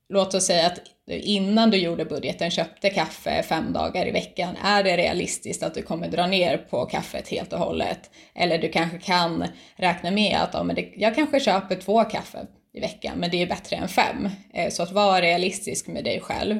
låt 0.10 0.34
oss 0.34 0.46
säga 0.46 0.68
att 0.68 0.80
innan 1.08 1.72
du 1.72 1.78
gjorde 1.78 2.06
budgeten 2.06 2.52
köpte 2.52 2.90
kaffe 2.90 3.44
fem 3.44 3.74
dagar 3.74 4.08
i 4.08 4.12
veckan. 4.12 4.56
Är 4.64 4.84
det 4.84 4.98
realistiskt 4.98 5.64
att 5.64 5.74
du 5.74 5.82
kommer 5.82 6.08
dra 6.08 6.28
ner 6.28 6.58
på 6.58 6.86
kaffet 6.86 7.30
helt 7.30 7.54
och 7.54 7.60
hållet? 7.60 8.12
Eller 8.36 8.58
du 8.58 8.70
kanske 8.70 8.98
kan 8.98 9.46
räkna 9.76 10.12
med 10.12 10.38
att 10.38 10.54
ja, 10.54 10.64
men 10.64 10.76
det, 10.76 10.94
jag 10.98 11.16
kanske 11.16 11.40
köper 11.40 11.76
två 11.76 12.04
kaffe 12.04 12.48
i 12.74 12.80
veckan, 12.80 13.18
men 13.18 13.32
det 13.32 13.42
är 13.42 13.48
bättre 13.48 13.76
än 13.76 13.88
fem. 13.88 14.30
Eh, 14.54 14.70
så 14.70 14.84
att 14.84 14.92
vara 14.92 15.22
realistisk 15.22 15.88
med 15.88 16.04
dig 16.04 16.20
själv 16.20 16.60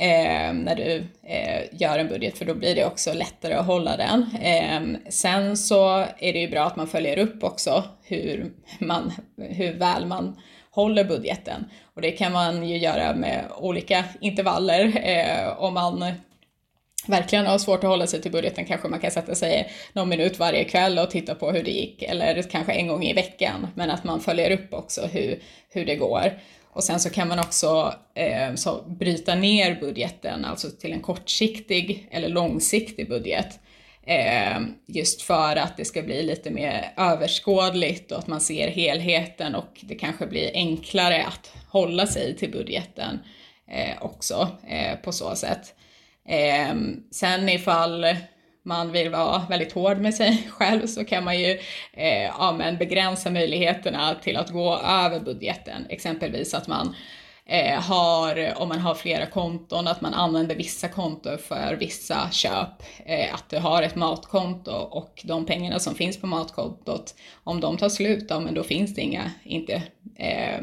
eh, 0.00 0.52
när 0.52 0.74
du 0.74 1.04
eh, 1.22 1.62
gör 1.72 1.98
en 1.98 2.08
budget 2.08 2.38
för 2.38 2.44
då 2.44 2.54
blir 2.54 2.74
det 2.74 2.84
också 2.84 3.12
lättare 3.12 3.54
att 3.54 3.66
hålla 3.66 3.96
den. 3.96 4.26
Eh, 4.42 5.10
sen 5.10 5.56
så 5.56 6.06
är 6.18 6.32
det 6.32 6.38
ju 6.38 6.48
bra 6.48 6.64
att 6.64 6.76
man 6.76 6.86
följer 6.86 7.18
upp 7.18 7.44
också 7.44 7.84
hur, 8.02 8.52
man, 8.78 9.12
hur 9.36 9.72
väl 9.72 10.06
man 10.06 10.36
håller 10.70 11.04
budgeten. 11.04 11.64
Och 11.94 12.02
det 12.02 12.10
kan 12.10 12.32
man 12.32 12.68
ju 12.68 12.76
göra 12.76 13.14
med 13.14 13.44
olika 13.56 14.04
intervaller. 14.20 14.92
Eh, 15.04 15.62
om 15.62 15.74
man 15.74 16.04
verkligen 17.06 17.46
har 17.46 17.58
svårt 17.58 17.84
att 17.84 17.90
hålla 17.90 18.06
sig 18.06 18.22
till 18.22 18.32
budgeten 18.32 18.64
kanske 18.64 18.88
man 18.88 19.00
kan 19.00 19.10
sätta 19.10 19.34
sig 19.34 19.72
någon 19.92 20.08
minut 20.08 20.38
varje 20.38 20.64
kväll 20.64 20.98
och 20.98 21.10
titta 21.10 21.34
på 21.34 21.50
hur 21.50 21.62
det 21.62 21.70
gick 21.70 22.02
eller 22.02 22.42
kanske 22.42 22.72
en 22.72 22.88
gång 22.88 23.02
i 23.04 23.12
veckan. 23.12 23.66
Men 23.74 23.90
att 23.90 24.04
man 24.04 24.20
följer 24.20 24.50
upp 24.50 24.74
också 24.74 25.06
hur, 25.06 25.38
hur 25.68 25.84
det 25.84 25.96
går. 25.96 26.32
Och 26.72 26.84
sen 26.84 27.00
så 27.00 27.10
kan 27.10 27.28
man 27.28 27.38
också 27.38 27.94
eh, 28.14 28.54
så 28.54 28.82
bryta 28.82 29.34
ner 29.34 29.80
budgeten, 29.80 30.44
alltså 30.44 30.70
till 30.70 30.92
en 30.92 31.00
kortsiktig 31.00 32.08
eller 32.10 32.28
långsiktig 32.28 33.08
budget. 33.08 33.60
Eh, 34.02 34.60
just 34.86 35.22
för 35.22 35.56
att 35.56 35.76
det 35.76 35.84
ska 35.84 36.02
bli 36.02 36.22
lite 36.22 36.50
mer 36.50 36.92
överskådligt 36.96 38.12
och 38.12 38.18
att 38.18 38.26
man 38.26 38.40
ser 38.40 38.68
helheten 38.68 39.54
och 39.54 39.80
det 39.80 39.94
kanske 39.94 40.26
blir 40.26 40.50
enklare 40.54 41.24
att 41.24 41.52
hålla 41.68 42.06
sig 42.06 42.36
till 42.36 42.50
budgeten 42.50 43.18
eh, 43.70 44.02
också 44.02 44.48
eh, 44.68 44.96
på 44.96 45.12
så 45.12 45.36
sätt. 45.36 45.74
Eh, 46.28 46.74
sen 47.10 47.48
ifall 47.48 48.06
man 48.70 48.92
vill 48.92 49.10
vara 49.10 49.42
väldigt 49.48 49.72
hård 49.72 49.98
med 49.98 50.14
sig 50.14 50.48
själv 50.50 50.86
så 50.86 51.04
kan 51.04 51.24
man 51.24 51.38
ju 51.38 51.58
eh, 51.92 52.22
ja, 52.22 52.54
men 52.58 52.76
begränsa 52.76 53.30
möjligheterna 53.30 54.14
till 54.14 54.36
att 54.36 54.50
gå 54.50 54.74
över 54.76 55.20
budgeten. 55.20 55.86
Exempelvis 55.88 56.54
att 56.54 56.68
man 56.68 56.94
eh, 57.46 57.80
har, 57.80 58.52
om 58.56 58.68
man 58.68 58.78
har 58.78 58.94
flera 58.94 59.26
konton, 59.26 59.88
att 59.88 60.00
man 60.00 60.14
använder 60.14 60.54
vissa 60.54 60.88
konton 60.88 61.38
för 61.38 61.76
vissa 61.80 62.30
köp. 62.30 62.82
Eh, 63.06 63.34
att 63.34 63.50
du 63.50 63.58
har 63.58 63.82
ett 63.82 63.96
matkonto 63.96 64.72
och 64.72 65.22
de 65.24 65.46
pengarna 65.46 65.78
som 65.78 65.94
finns 65.94 66.20
på 66.20 66.26
matkontot, 66.26 67.14
om 67.44 67.60
de 67.60 67.76
tar 67.76 67.88
slut, 67.88 68.26
ja, 68.28 68.40
men 68.40 68.54
då 68.54 68.62
finns 68.62 68.94
det 68.94 69.00
inga, 69.00 69.30
inte 69.44 69.82
eh, 70.16 70.60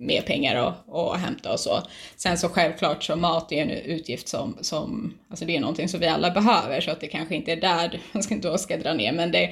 mer 0.00 0.22
pengar 0.22 0.56
att, 0.56 0.94
att 0.94 1.20
hämta 1.20 1.52
och 1.52 1.60
så. 1.60 1.82
Sen 2.16 2.38
så 2.38 2.48
självklart 2.48 3.04
så 3.04 3.16
mat 3.16 3.52
är 3.52 3.62
en 3.62 3.70
utgift 3.70 4.28
som, 4.28 4.58
som 4.60 5.14
alltså 5.30 5.44
det 5.44 5.56
är 5.56 5.60
någonting 5.60 5.88
som 5.88 6.00
vi 6.00 6.06
alla 6.06 6.30
behöver 6.30 6.80
så 6.80 6.90
att 6.90 7.00
det 7.00 7.06
kanske 7.06 7.34
inte 7.34 7.52
är 7.52 7.60
där 7.60 8.00
man 8.12 8.22
ska, 8.22 8.34
då 8.36 8.58
ska 8.58 8.76
dra 8.76 8.94
ner 8.94 9.12
men 9.12 9.32
det, 9.32 9.50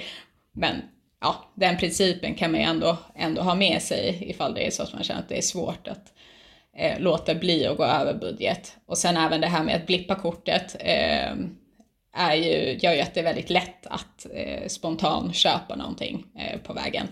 men 0.52 0.74
ja, 1.20 1.52
den 1.54 1.76
principen 1.76 2.34
kan 2.34 2.50
man 2.50 2.61
ju 2.61 2.66
ändå, 2.66 2.96
ändå 3.14 3.42
ha 3.42 3.54
med 3.54 3.82
sig 3.82 4.30
ifall 4.30 4.54
det 4.54 4.66
är 4.66 4.70
så 4.70 4.82
att 4.82 4.92
man 4.92 5.02
känner 5.02 5.20
att 5.20 5.28
det 5.28 5.38
är 5.38 5.42
svårt 5.42 5.88
att 5.88 6.12
eh, 6.76 7.00
låta 7.00 7.34
bli 7.34 7.66
att 7.66 7.76
gå 7.76 7.84
över 7.84 8.14
budget. 8.14 8.76
Och 8.87 8.98
sen 8.98 9.16
även 9.16 9.40
det 9.40 9.46
här 9.46 9.64
med 9.64 9.76
att 9.76 9.87
blippa 9.87 10.14
kortet 10.14 10.76
eh, 10.80 11.34
är 12.14 12.34
ju, 12.34 12.78
gör 12.82 12.92
ju 12.92 13.00
att 13.00 13.14
det 13.14 13.20
är 13.20 13.24
väldigt 13.24 13.50
lätt 13.50 13.87
att 13.87 14.26
eh, 14.34 14.68
spontant 14.68 15.34
köpa 15.34 15.76
någonting 15.76 16.24
eh, 16.38 16.61
på 16.61 16.72
vägen. 16.72 17.06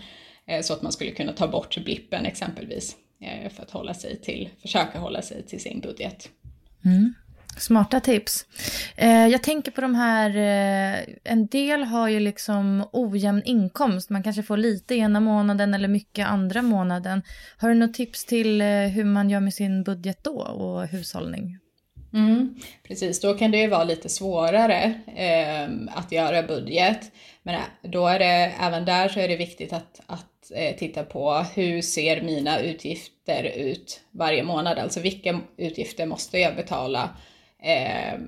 Eh, 0.46 0.62
så 0.62 0.72
att 0.72 0.82
man 0.82 0.92
skulle 0.92 1.10
kunna 1.10 1.32
ta 1.32 1.46
bort 1.46 1.78
blippen 1.78 2.26
exempelvis. 2.26 2.96
Eh, 3.20 3.50
för 3.50 3.62
att 3.62 3.70
hålla 3.70 3.94
sig 3.94 4.20
till, 4.20 4.48
försöka 4.62 4.98
hålla 4.98 5.22
sig 5.22 5.42
till 5.42 5.60
sin 5.60 5.80
budget. 5.80 6.28
Mm. 6.84 7.14
Smarta 7.58 8.00
tips. 8.00 8.46
Eh, 8.96 9.26
jag 9.26 9.42
tänker 9.42 9.70
på 9.70 9.80
de 9.80 9.94
här, 9.94 10.30
eh, 10.36 11.14
en 11.24 11.46
del 11.46 11.84
har 11.84 12.08
ju 12.08 12.20
liksom 12.20 12.88
ojämn 12.92 13.42
inkomst. 13.44 14.10
Man 14.10 14.22
kanske 14.22 14.42
får 14.42 14.56
lite 14.56 14.94
ena 14.94 15.20
månaden 15.20 15.74
eller 15.74 15.88
mycket 15.88 16.26
andra 16.26 16.62
månaden. 16.62 17.22
Har 17.58 17.68
du 17.68 17.74
något 17.74 17.94
tips 17.94 18.24
till 18.24 18.62
hur 18.62 19.04
man 19.04 19.30
gör 19.30 19.40
med 19.40 19.54
sin 19.54 19.82
budget 19.82 20.24
då 20.24 20.40
och 20.40 20.86
hushållning? 20.86 21.58
Mm, 22.12 22.54
precis, 22.82 23.20
då 23.20 23.34
kan 23.34 23.50
det 23.50 23.58
ju 23.58 23.68
vara 23.68 23.84
lite 23.84 24.08
svårare 24.08 24.94
att 25.88 26.12
göra 26.12 26.42
budget. 26.42 27.12
Men 27.42 27.60
då 27.82 28.06
är 28.06 28.18
det, 28.18 28.54
även 28.60 28.84
där 28.84 29.08
så 29.08 29.20
är 29.20 29.28
det 29.28 29.36
viktigt 29.36 29.72
att, 29.72 30.00
att 30.06 30.35
eh, 30.54 30.76
titta 30.76 31.02
på 31.02 31.32
hur 31.54 31.82
ser 31.82 32.22
mina 32.22 32.60
utgifter 32.60 33.42
ut 33.44 34.00
varje 34.10 34.42
månad? 34.42 34.78
Alltså 34.78 35.00
vilka 35.00 35.40
utgifter 35.56 36.06
måste 36.06 36.38
jag 36.38 36.56
betala 36.56 37.10
eh, 37.62 38.18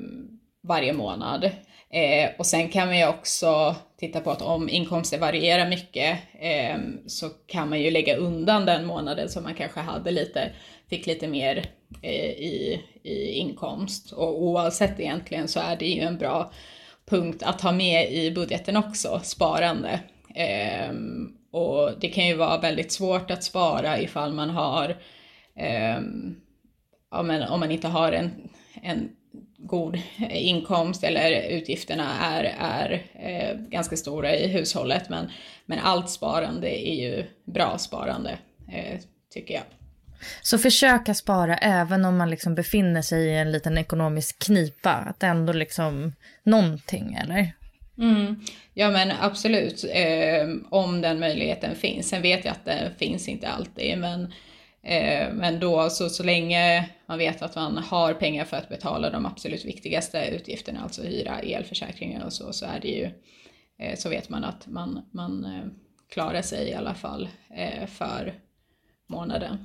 varje 0.63 0.93
månad? 0.93 1.51
Eh, 1.91 2.31
och 2.39 2.47
sen 2.47 2.69
kan 2.69 2.89
vi 2.89 3.07
också 3.07 3.77
titta 3.99 4.21
på 4.21 4.31
att 4.31 4.43
om 4.43 4.69
inkomster 4.69 5.19
varierar 5.19 5.69
mycket 5.69 6.19
eh, 6.41 6.77
så 7.07 7.29
kan 7.29 7.69
man 7.69 7.81
ju 7.81 7.91
lägga 7.91 8.17
undan 8.17 8.67
den 8.67 8.87
månaden 8.87 9.29
som 9.29 9.43
man 9.43 9.55
kanske 9.55 9.81
hade 9.81 10.11
lite, 10.11 10.51
fick 10.91 11.07
lite 11.07 11.29
mer 11.29 11.71
eh, 12.03 12.31
i, 12.31 12.83
i 13.03 13.33
inkomst. 13.33 14.13
Och 14.13 14.43
oavsett 14.43 15.01
egentligen 15.01 15.49
så 15.49 15.61
är 15.61 15.77
det 15.77 15.87
ju 15.87 16.01
en 16.01 16.19
bra 16.19 16.53
punkt 17.11 17.43
att 17.43 17.61
ha 17.61 17.73
med 17.73 18.13
i 18.13 18.31
budgeten 18.31 18.77
också, 18.77 19.21
sparande. 19.25 20.01
Ehm, 20.35 21.38
och 21.51 21.91
det 22.01 22.09
kan 22.09 22.27
ju 22.27 22.35
vara 22.35 22.59
väldigt 22.59 22.93
svårt 22.93 23.31
att 23.31 23.45
spara 23.45 24.01
ifall 24.01 24.33
man 24.33 24.51
har, 24.51 24.97
eh, 25.57 26.01
ja, 27.11 27.23
men 27.23 27.43
om 27.43 27.61
man 27.61 27.71
inte 27.71 27.89
har 27.89 28.13
en, 28.13 28.31
en 28.83 29.11
god 29.59 30.01
inkomst 30.31 31.05
eller 31.05 31.49
utgifterna 31.51 32.11
är, 32.21 32.55
är 32.59 33.03
eh, 33.15 33.61
ganska 33.61 33.97
stora 33.97 34.35
i 34.35 34.49
hushållet. 34.49 35.09
Men, 35.09 35.31
men 35.67 35.79
allt 35.79 36.11
sparande 36.11 36.89
är 36.89 36.95
ju 36.95 37.25
bra 37.45 37.79
sparande, 37.79 38.39
eh, 38.73 39.01
tycker 39.35 39.55
jag. 39.55 39.63
Så 40.43 40.59
försöka 40.59 41.15
spara 41.15 41.57
även 41.57 42.05
om 42.05 42.17
man 42.17 42.31
liksom 42.31 42.55
befinner 42.55 43.03
sig 43.03 43.27
i 43.27 43.35
en 43.35 43.53
liten 43.53 43.79
ekonomisk 43.79 44.39
knipa, 44.39 44.93
att 44.93 45.23
ändå 45.23 45.53
liksom 45.53 46.13
någonting 46.43 47.19
eller? 47.23 47.53
Mm. 47.99 48.41
Ja 48.75 48.91
men 48.91 49.11
absolut, 49.21 49.85
eh, 49.85 50.49
om 50.71 51.01
den 51.01 51.21
möjligheten 51.21 51.77
finns. 51.77 52.09
Sen 52.09 52.23
vet 52.23 52.45
jag 52.45 52.53
att 52.53 52.65
den 52.65 52.95
finns 52.95 53.29
inte 53.29 53.49
alltid, 53.49 53.99
men, 53.99 54.23
eh, 54.83 55.33
men 55.33 55.61
då 55.61 55.91
så, 55.91 56.09
så 56.09 56.23
länge 56.23 56.89
man 57.07 57.19
vet 57.19 57.43
att 57.43 57.55
man 57.55 57.79
har 57.79 58.15
pengar 58.15 58.45
för 58.45 58.57
att 58.57 58.69
betala 58.69 59.11
de 59.11 59.27
absolut 59.27 59.65
viktigaste 59.65 60.29
utgifterna, 60.33 60.81
alltså 60.83 61.03
hyra, 61.03 61.39
elförsäkringar 61.39 62.25
och 62.25 62.33
så, 62.33 62.53
så 62.53 62.67
är 62.67 62.81
det 62.83 62.89
ju, 62.89 63.11
eh, 63.79 63.97
så 63.97 64.09
vet 64.09 64.29
man 64.29 64.45
att 64.45 64.67
man, 64.67 65.09
man 65.13 65.45
eh, 65.45 65.65
klarar 66.13 66.43
sig 66.43 66.69
i 66.69 66.75
alla 66.75 66.95
fall 66.95 67.29
eh, 67.57 67.87
för, 67.87 68.35
månaden. 69.09 69.59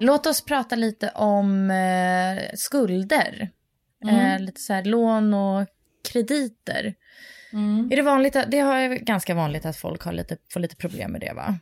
Låt 0.00 0.26
oss 0.26 0.44
prata 0.44 0.76
lite 0.76 1.10
om 1.14 1.70
eh, 1.70 2.54
skulder. 2.54 3.50
Mm. 4.04 4.16
Eh, 4.16 4.40
lite 4.40 4.60
så 4.60 4.72
här 4.72 4.84
lån 4.84 5.34
och 5.34 5.66
krediter. 6.12 6.94
Mm. 7.52 7.88
Är 7.92 7.96
det 7.96 8.02
vanligt, 8.02 8.32
det 8.32 8.58
är 8.58 8.94
ganska 8.94 9.34
vanligt 9.34 9.66
att 9.66 9.76
folk 9.76 10.02
har 10.02 10.12
lite, 10.12 10.36
får 10.52 10.60
lite 10.60 10.76
problem 10.76 11.12
med 11.12 11.20
det 11.20 11.32
va? 11.32 11.58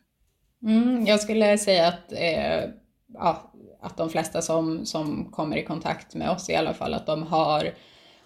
Mm, 0.63 1.07
jag 1.07 1.21
skulle 1.21 1.59
säga 1.59 1.89
att, 1.89 2.13
eh, 2.13 2.71
ja, 3.15 3.53
att 3.81 3.97
de 3.97 4.11
flesta 4.11 4.43
som, 4.43 4.87
som 4.87 5.31
kommer 5.33 5.57
i 5.57 5.65
kontakt 5.65 6.15
med 6.15 6.31
oss 6.31 6.51
i 6.51 6.57
alla 6.57 6.75
fall, 6.75 6.95
att 6.95 7.07
de 7.07 7.23
har, 7.23 7.71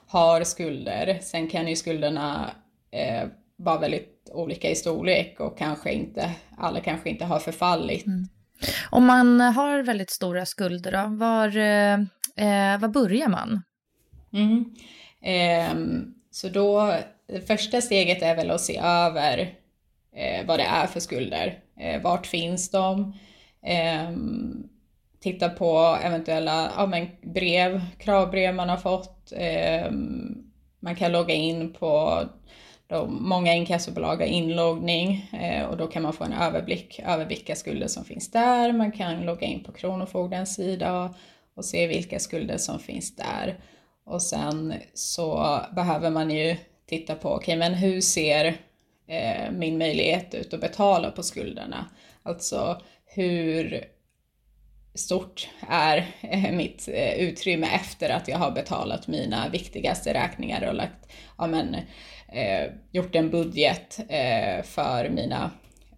har 0.06 0.44
skulder. 0.44 1.18
Sen 1.22 1.48
kan 1.48 1.68
ju 1.68 1.76
skulderna 1.76 2.50
eh, 2.90 3.28
vara 3.56 3.78
väldigt 3.78 4.30
olika 4.32 4.70
i 4.70 4.74
storlek 4.74 5.40
och 5.40 5.58
kanske 5.58 5.92
inte, 5.92 6.30
alla 6.56 6.80
kanske 6.80 7.10
inte 7.10 7.24
har 7.24 7.38
förfallit. 7.38 8.06
Mm. 8.06 8.28
Om 8.90 9.06
man 9.06 9.40
har 9.40 9.82
väldigt 9.82 10.10
stora 10.10 10.46
skulder 10.46 10.92
då, 10.92 11.16
var, 11.16 11.56
eh, 11.56 11.94
eh 12.46 12.80
var 12.80 12.88
börjar 12.88 13.28
man? 13.28 13.62
Mm. 14.32 14.74
Eh, 15.22 16.00
så 16.30 16.48
då, 16.48 16.94
det 17.26 17.46
första 17.46 17.80
steget 17.80 18.22
är 18.22 18.36
väl 18.36 18.50
att 18.50 18.60
se 18.60 18.78
över 18.78 19.54
eh, 20.16 20.46
vad 20.46 20.58
det 20.58 20.64
är 20.64 20.86
för 20.86 21.00
skulder. 21.00 21.58
Eh, 21.80 22.02
vart 22.02 22.26
finns 22.26 22.70
de? 22.70 23.14
Ehm, 23.62 24.68
titta 25.20 25.48
på 25.48 25.98
eventuella 26.02 26.72
ja, 26.76 26.86
men 26.86 27.08
brev, 27.22 27.80
kravbrev 27.98 28.54
man 28.54 28.68
har 28.68 28.76
fått. 28.76 29.32
Ehm, 29.36 30.36
man 30.80 30.96
kan 30.96 31.12
logga 31.12 31.34
in 31.34 31.72
på 31.72 32.22
då 32.88 33.06
många 33.06 33.54
inkassobolag 33.54 34.16
har 34.16 34.26
inloggning 34.26 35.30
eh, 35.32 35.64
och 35.64 35.76
då 35.76 35.86
kan 35.86 36.02
man 36.02 36.12
få 36.12 36.24
en 36.24 36.32
överblick 36.32 37.00
över 37.04 37.24
vilka 37.24 37.56
skulder 37.56 37.88
som 37.88 38.04
finns 38.04 38.30
där. 38.30 38.72
Man 38.72 38.92
kan 38.92 39.24
logga 39.24 39.46
in 39.46 39.64
på 39.64 39.72
Kronofogdens 39.72 40.54
sida 40.54 41.14
och 41.54 41.64
se 41.64 41.86
vilka 41.86 42.18
skulder 42.18 42.58
som 42.58 42.78
finns 42.78 43.16
där. 43.16 43.60
Och 44.04 44.22
sen 44.22 44.74
så 44.94 45.60
behöver 45.74 46.10
man 46.10 46.30
ju 46.30 46.56
titta 46.86 47.14
på, 47.14 47.28
okej 47.28 47.56
okay, 47.56 47.56
men 47.56 47.74
hur 47.74 48.00
ser 48.00 48.44
eh, 49.06 49.50
min 49.52 49.78
möjlighet 49.78 50.34
ut 50.34 50.54
att 50.54 50.60
betala 50.60 51.10
på 51.10 51.22
skulderna? 51.22 51.90
Alltså 52.22 52.82
hur 53.04 53.84
stort 54.94 55.48
är 55.68 56.06
eh, 56.20 56.52
mitt 56.52 56.88
eh, 56.88 57.14
utrymme 57.14 57.66
efter 57.74 58.10
att 58.10 58.28
jag 58.28 58.38
har 58.38 58.50
betalat 58.50 59.06
mina 59.06 59.48
viktigaste 59.48 60.14
räkningar 60.14 60.68
och 60.68 60.74
lagt, 60.74 61.12
ja 61.38 61.46
men, 61.46 61.76
eh, 62.32 62.72
gjort 62.92 63.14
en 63.14 63.30
budget 63.30 64.00
eh, 64.08 64.62
för 64.62 65.08
mina 65.08 65.50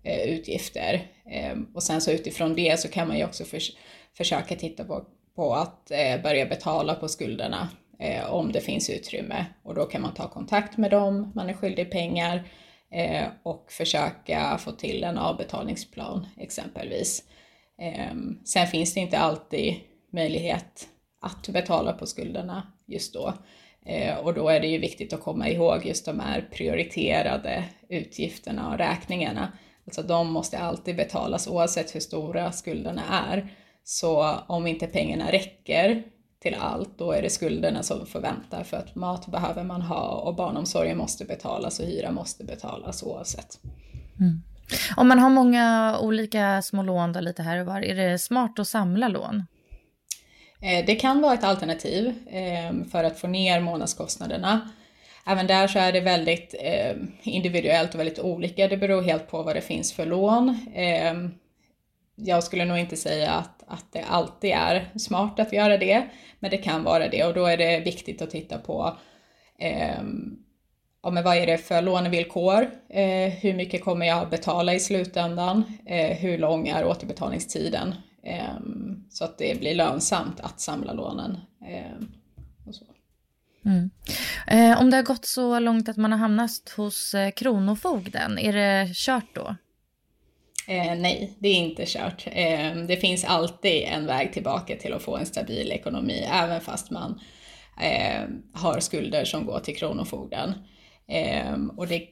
eh, 0.03 0.23
utgifter. 0.23 1.07
Eh, 1.31 1.59
och 1.75 1.83
sen 1.83 2.01
så 2.01 2.11
utifrån 2.11 2.55
det 2.55 2.81
så 2.81 2.89
kan 2.89 3.09
man 3.09 3.19
ju 3.19 3.25
också 3.25 3.45
förs 3.45 3.73
försöka 4.17 4.55
titta 4.55 4.85
på, 4.85 5.05
på 5.37 5.55
att 5.55 5.91
eh, 5.91 6.23
börja 6.23 6.47
betala 6.47 6.95
på 6.95 7.09
skulderna 7.09 7.69
eh, 7.99 8.31
om 8.31 8.53
det 8.53 8.61
finns 8.61 8.91
utrymme. 8.91 9.47
Och 9.63 9.75
då 9.75 9.85
kan 9.85 10.03
man 10.03 10.15
ta 10.15 10.29
kontakt 10.29 10.77
med 10.77 10.91
dem 10.91 11.33
man 11.35 11.51
är 11.51 11.55
skyldig 11.55 11.91
pengar 11.91 12.43
eh, 12.91 13.25
och 13.43 13.73
försöka 13.73 14.59
få 14.59 14.73
till 14.73 15.05
en 15.05 15.19
avbetalningsplan 15.19 16.27
exempelvis. 16.37 17.25
Sen 18.45 18.67
finns 18.67 18.95
det 18.95 19.01
inte 19.01 19.19
alltid 19.19 19.75
möjlighet 20.13 20.89
att 21.21 21.49
betala 21.49 21.93
på 21.93 22.07
skulderna 22.07 22.73
just 22.87 23.15
då. 23.15 23.35
Eh, 23.87 24.19
och 24.19 24.35
då 24.35 24.49
är 24.49 24.61
det 24.61 24.67
ju 24.67 24.79
viktigt 24.79 25.13
att 25.13 25.23
komma 25.23 25.49
ihåg 25.49 25.87
just 25.87 26.05
de 26.05 26.21
här 26.21 26.49
prioriterade 26.53 27.65
utgifterna 27.89 28.73
och 28.73 28.79
räkningarna. 28.79 29.53
Alltså 29.87 30.03
de 30.03 30.33
måste 30.33 30.59
alltid 30.59 30.97
betalas 30.97 31.49
oavsett 31.49 31.95
hur 31.95 32.01
stora 32.01 32.53
skulderna 32.53 33.03
är. 33.31 33.53
Så 33.85 34.35
om 34.47 34.67
inte 34.67 34.87
pengarna 34.87 35.33
räcker 35.33 36.03
till 36.43 36.57
allt, 36.61 36.99
då 36.99 37.13
är 37.13 37.23
det 37.23 37.31
skulderna 37.31 37.83
som 37.83 38.07
får 38.07 38.21
vänta 38.21 38.65
för 38.65 38.77
att 38.77 38.95
mat 38.95 39.27
behöver 39.27 39.65
man 39.65 39.83
ha 39.83 40.09
och 40.09 40.35
barnomsorgen 40.35 40.99
måste 40.99 41.25
betalas 41.25 41.81
och 41.81 41.87
hyra 41.87 42.11
måste 42.11 42.45
betalas 42.45 43.03
oavsett. 43.03 43.59
Mm. 44.21 44.43
Om 44.97 45.09
man 45.09 45.19
har 45.19 45.31
många 45.31 45.97
olika 46.01 46.63
små 46.63 46.83
lån 46.83 47.13
då, 47.13 47.21
lite 47.21 47.43
här 47.43 47.61
och 47.61 47.67
var, 47.67 47.81
är 47.81 47.95
det 47.95 48.19
smart 48.19 48.59
att 48.59 48.69
samla 48.69 49.09
lån? 49.09 49.47
Eh, 50.63 50.85
det 50.87 50.95
kan 50.95 51.21
vara 51.21 51.35
ett 51.35 51.45
alternativ 51.45 52.15
ehm, 52.31 52.91
för 52.91 53.05
att 53.05 53.19
få 53.19 53.27
ner 53.27 53.61
månadskostnaderna. 53.61 54.71
Även 55.27 55.47
där 55.47 55.69
så 55.69 55.79
är 55.79 55.93
det 55.93 56.01
väldigt 56.01 56.55
ehm, 56.59 57.13
individuellt 57.23 57.95
och 57.95 58.01
väldigt 58.01 58.19
olika. 58.19 58.69
Det 58.69 58.77
beror 58.77 59.03
helt 59.03 59.29
på 59.29 59.43
vad 59.43 59.57
det 59.57 59.61
finns 59.61 59.93
för 59.93 60.07
lån. 60.07 60.67
Ehm, 60.75 61.35
jag 62.15 62.45
skulle 62.45 62.65
nog 62.65 62.79
inte 62.79 62.97
säga 62.97 63.31
att, 63.31 63.65
att 63.67 63.93
det 63.93 64.03
alltid 64.03 64.51
är 64.51 64.91
smart 64.99 65.41
att 65.41 65.53
göra 65.53 65.79
det, 65.79 66.05
men 66.39 66.51
det 66.51 66.59
kan 66.59 66.85
vara 66.85 67.09
det 67.09 67.25
och 67.25 67.35
då 67.35 67.47
är 67.47 67.57
det 67.57 67.81
viktigt 67.81 68.23
att 68.23 68.31
titta 68.31 68.59
på 68.59 68.97
ja, 71.03 71.11
men 71.11 71.25
vad 71.25 71.37
är 71.37 71.47
det 71.47 71.59
för 71.59 71.83
lånevillkor? 71.83 72.71
Eh, 72.89 73.31
hur 73.31 73.55
mycket 73.55 73.85
kommer 73.85 74.07
jag 74.07 74.31
betala 74.31 74.75
i 74.75 74.81
slutändan? 74.81 75.65
Eh, 75.87 76.17
hur 76.17 76.39
lång 76.39 76.69
är 76.69 76.87
återbetalningstiden? 76.87 77.95
Eh, 78.23 78.57
så 79.11 79.25
att 79.25 79.39
det 79.39 79.61
blir 79.61 79.75
lönsamt 79.75 80.41
att 80.41 80.61
samla 80.61 80.93
lånen. 80.93 81.39
Eh, 81.69 82.07
mm. 83.65 83.91
Eh, 84.47 84.81
om 84.81 84.91
det 84.91 84.97
har 84.97 85.05
gått 85.05 85.27
så 85.27 85.59
långt 85.59 85.89
att 85.89 85.97
man 85.97 86.13
har 86.13 86.19
hamnat 86.19 86.73
hos 86.77 87.15
eh, 87.15 87.31
Kronofogden, 87.31 88.39
är 88.39 88.53
det 88.53 88.95
kört 88.95 89.35
då? 89.35 89.57
nej, 90.97 91.37
det 91.39 91.49
är 91.49 91.55
inte 91.55 91.85
kört. 91.87 92.25
det 92.89 93.01
finns 93.01 93.25
alltid 93.25 93.83
en 93.83 94.07
väg 94.07 94.33
tillbaka 94.33 94.77
till 94.77 94.93
att 94.93 95.03
få 95.03 95.17
en 95.17 95.27
stabil 95.27 95.73
ekonomi, 95.73 96.29
även 96.33 96.61
fast 96.61 96.91
man 96.91 97.21
har 98.53 98.81
skulder 98.81 99.25
som 99.25 99.47
går 99.47 99.61
till 99.61 99.77
Kronofogden. 99.77 100.55
Ehm, 101.09 101.71
och 101.71 101.87
det 101.87 102.09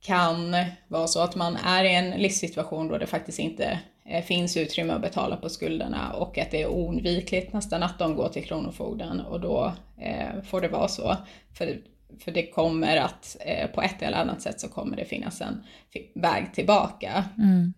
kan 0.00 0.56
vara 0.88 1.06
så 1.06 1.20
att 1.20 1.36
man 1.36 1.56
är 1.56 1.84
i 1.84 1.94
en 1.94 2.10
livssituation 2.10 2.88
då 2.88 2.98
det 2.98 3.06
faktiskt 3.06 3.38
inte 3.38 3.64
eh, 3.64 3.78
finns 4.26 4.56
utrymme 4.56 4.92
att 4.92 5.00
betala 5.00 5.36
på 5.36 5.48
skulderna 5.48 6.12
och 6.12 6.38
att 6.38 6.50
det 6.50 6.62
är 6.62 6.68
oundvikligt 6.68 7.52
nästan 7.52 7.82
att 7.82 7.98
de 7.98 8.16
går 8.16 8.28
till 8.28 8.44
Kronofogden 8.44 9.20
och 9.20 9.40
då 9.40 9.72
eh, 10.00 10.42
får 10.42 10.60
det 10.60 10.68
vara 10.68 10.88
så. 10.88 11.16
För, 11.58 11.78
för 12.20 12.32
det 12.32 12.46
kommer 12.46 12.96
att 12.96 13.36
eh, 13.40 13.70
på 13.70 13.82
ett 13.82 14.02
eller 14.02 14.18
annat 14.18 14.42
sätt 14.42 14.60
så 14.60 14.68
kommer 14.68 14.96
det 14.96 15.04
finnas 15.04 15.40
en 15.40 15.62
väg 16.14 16.54
tillbaka. 16.54 17.24
Mm. 17.38 17.74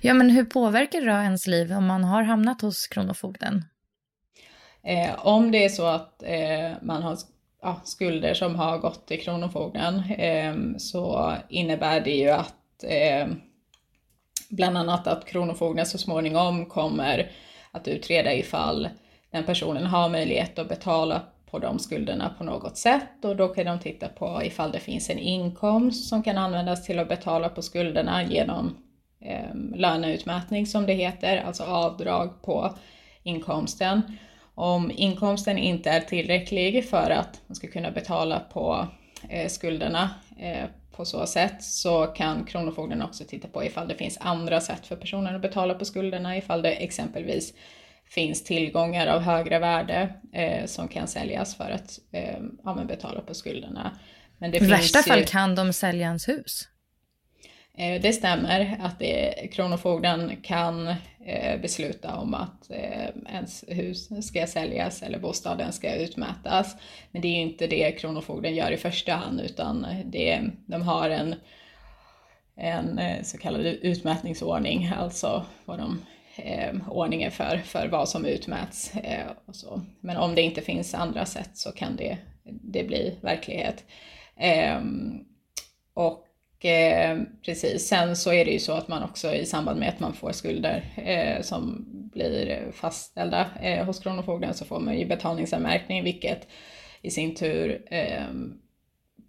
Ja 0.00 0.14
men 0.14 0.30
hur 0.30 0.44
påverkar 0.44 1.00
det 1.00 1.06
då 1.06 1.12
ens 1.12 1.46
liv 1.46 1.72
om 1.72 1.86
man 1.86 2.04
har 2.04 2.22
hamnat 2.22 2.60
hos 2.60 2.86
Kronofogden? 2.86 3.64
Eh, 4.82 5.26
om 5.26 5.50
det 5.50 5.64
är 5.64 5.68
så 5.68 5.86
att 5.86 6.22
eh, 6.22 6.72
man 6.82 7.02
har 7.02 7.16
ja, 7.62 7.80
skulder 7.84 8.34
som 8.34 8.54
har 8.54 8.78
gått 8.78 9.06
till 9.06 9.20
Kronofogden 9.20 10.02
eh, 10.18 10.54
så 10.78 11.34
innebär 11.48 12.00
det 12.00 12.16
ju 12.16 12.30
att 12.30 12.84
eh, 12.84 13.28
bland 14.48 14.78
annat 14.78 15.06
att 15.06 15.24
Kronofogden 15.24 15.86
så 15.86 15.98
småningom 15.98 16.66
kommer 16.66 17.30
att 17.72 17.88
utreda 17.88 18.34
ifall 18.34 18.88
den 19.30 19.44
personen 19.44 19.86
har 19.86 20.08
möjlighet 20.08 20.58
att 20.58 20.68
betala 20.68 21.22
på 21.50 21.58
de 21.58 21.78
skulderna 21.78 22.34
på 22.38 22.44
något 22.44 22.76
sätt 22.76 23.24
och 23.24 23.36
då 23.36 23.48
kan 23.48 23.66
de 23.66 23.78
titta 23.78 24.08
på 24.08 24.42
ifall 24.44 24.72
det 24.72 24.80
finns 24.80 25.10
en 25.10 25.18
inkomst 25.18 26.08
som 26.08 26.22
kan 26.22 26.38
användas 26.38 26.86
till 26.86 26.98
att 26.98 27.08
betala 27.08 27.48
på 27.48 27.62
skulderna 27.62 28.24
genom 28.24 28.76
eh, 29.20 29.54
löneutmätning 29.74 30.66
som 30.66 30.86
det 30.86 30.92
heter, 30.92 31.36
alltså 31.46 31.64
avdrag 31.64 32.42
på 32.42 32.74
inkomsten. 33.22 34.02
Om 34.54 34.90
inkomsten 34.94 35.58
inte 35.58 35.90
är 35.90 36.00
tillräcklig 36.00 36.88
för 36.88 37.10
att 37.10 37.40
man 37.46 37.56
ska 37.56 37.68
kunna 37.68 37.90
betala 37.90 38.40
på 38.40 38.86
eh, 39.28 39.48
skulderna 39.48 40.10
eh, 40.38 40.64
på 40.98 41.04
så 41.04 41.26
sätt 41.26 41.62
så 41.62 42.06
kan 42.06 42.44
Kronofogden 42.44 43.02
också 43.02 43.24
titta 43.24 43.48
på 43.48 43.64
ifall 43.64 43.88
det 43.88 43.94
finns 43.94 44.18
andra 44.20 44.60
sätt 44.60 44.86
för 44.86 44.96
personen 44.96 45.34
att 45.34 45.42
betala 45.42 45.74
på 45.74 45.84
skulderna, 45.84 46.36
ifall 46.36 46.62
det 46.62 46.70
exempelvis 46.70 47.54
finns 48.06 48.44
tillgångar 48.44 49.06
av 49.06 49.20
högre 49.20 49.58
värde 49.58 50.14
eh, 50.32 50.66
som 50.66 50.88
kan 50.88 51.08
säljas 51.08 51.54
för 51.56 51.70
att 51.70 51.98
eh, 52.12 52.38
ja, 52.64 52.84
betala 52.88 53.20
på 53.20 53.34
skulderna. 53.34 53.98
Men 54.38 54.50
det 54.50 54.58
I 54.62 54.66
värsta 54.66 55.02
fall 55.02 55.24
kan 55.24 55.54
de 55.54 55.72
sälja 55.72 56.06
ens 56.06 56.28
hus. 56.28 56.68
Eh, 57.78 58.00
det 58.00 58.12
stämmer 58.12 58.76
att 58.80 58.98
det, 58.98 59.48
Kronofogden 59.52 60.36
kan 60.42 60.88
eh, 61.24 61.60
besluta 61.60 62.16
om 62.16 62.34
att 62.34 62.70
eh, 62.70 63.32
ens 63.34 63.64
hus 63.68 64.26
ska 64.26 64.46
säljas 64.46 65.02
eller 65.02 65.18
bostaden 65.18 65.72
ska 65.72 65.94
utmätas. 65.94 66.76
Men 67.10 67.22
det 67.22 67.28
är 67.28 67.32
ju 67.32 67.40
inte 67.40 67.66
det 67.66 67.92
Kronofogden 67.92 68.54
gör 68.54 68.70
i 68.70 68.76
första 68.76 69.12
hand 69.12 69.40
utan 69.40 69.86
det, 70.04 70.42
de 70.66 70.82
har 70.82 71.10
en, 71.10 71.34
en 72.56 73.00
så 73.24 73.38
kallad 73.38 73.66
utmätningsordning, 73.66 74.92
alltså 74.96 75.46
vad 75.64 75.78
de 75.78 76.04
ordningen 76.88 77.30
för, 77.30 77.58
för 77.64 77.88
vad 77.88 78.08
som 78.08 78.24
utmäts. 78.24 78.92
Och 79.46 79.56
så. 79.56 79.82
Men 80.00 80.16
om 80.16 80.34
det 80.34 80.42
inte 80.42 80.60
finns 80.60 80.94
andra 80.94 81.26
sätt 81.26 81.50
så 81.54 81.72
kan 81.72 81.96
det, 81.96 82.18
det 82.44 82.84
bli 82.84 83.18
verklighet. 83.22 83.84
Ehm, 84.36 85.24
och 85.94 86.27
eh, 86.64 87.18
precis, 87.44 87.88
sen 87.88 88.16
så 88.16 88.32
är 88.32 88.44
det 88.44 88.50
ju 88.50 88.58
så 88.58 88.72
att 88.72 88.88
man 88.88 89.02
också 89.02 89.34
i 89.34 89.46
samband 89.46 89.80
med 89.80 89.88
att 89.88 90.00
man 90.00 90.12
får 90.12 90.32
skulder 90.32 90.84
eh, 90.96 91.42
som 91.42 91.84
blir 92.12 92.72
fastställda 92.72 93.46
eh, 93.62 93.84
hos 93.84 93.98
Kronofogden 93.98 94.54
så 94.54 94.64
får 94.64 94.80
man 94.80 94.98
ju 94.98 95.06
betalningsanmärkning 95.06 96.04
vilket 96.04 96.48
i 97.02 97.10
sin 97.10 97.34
tur 97.34 97.82
eh, 97.90 98.26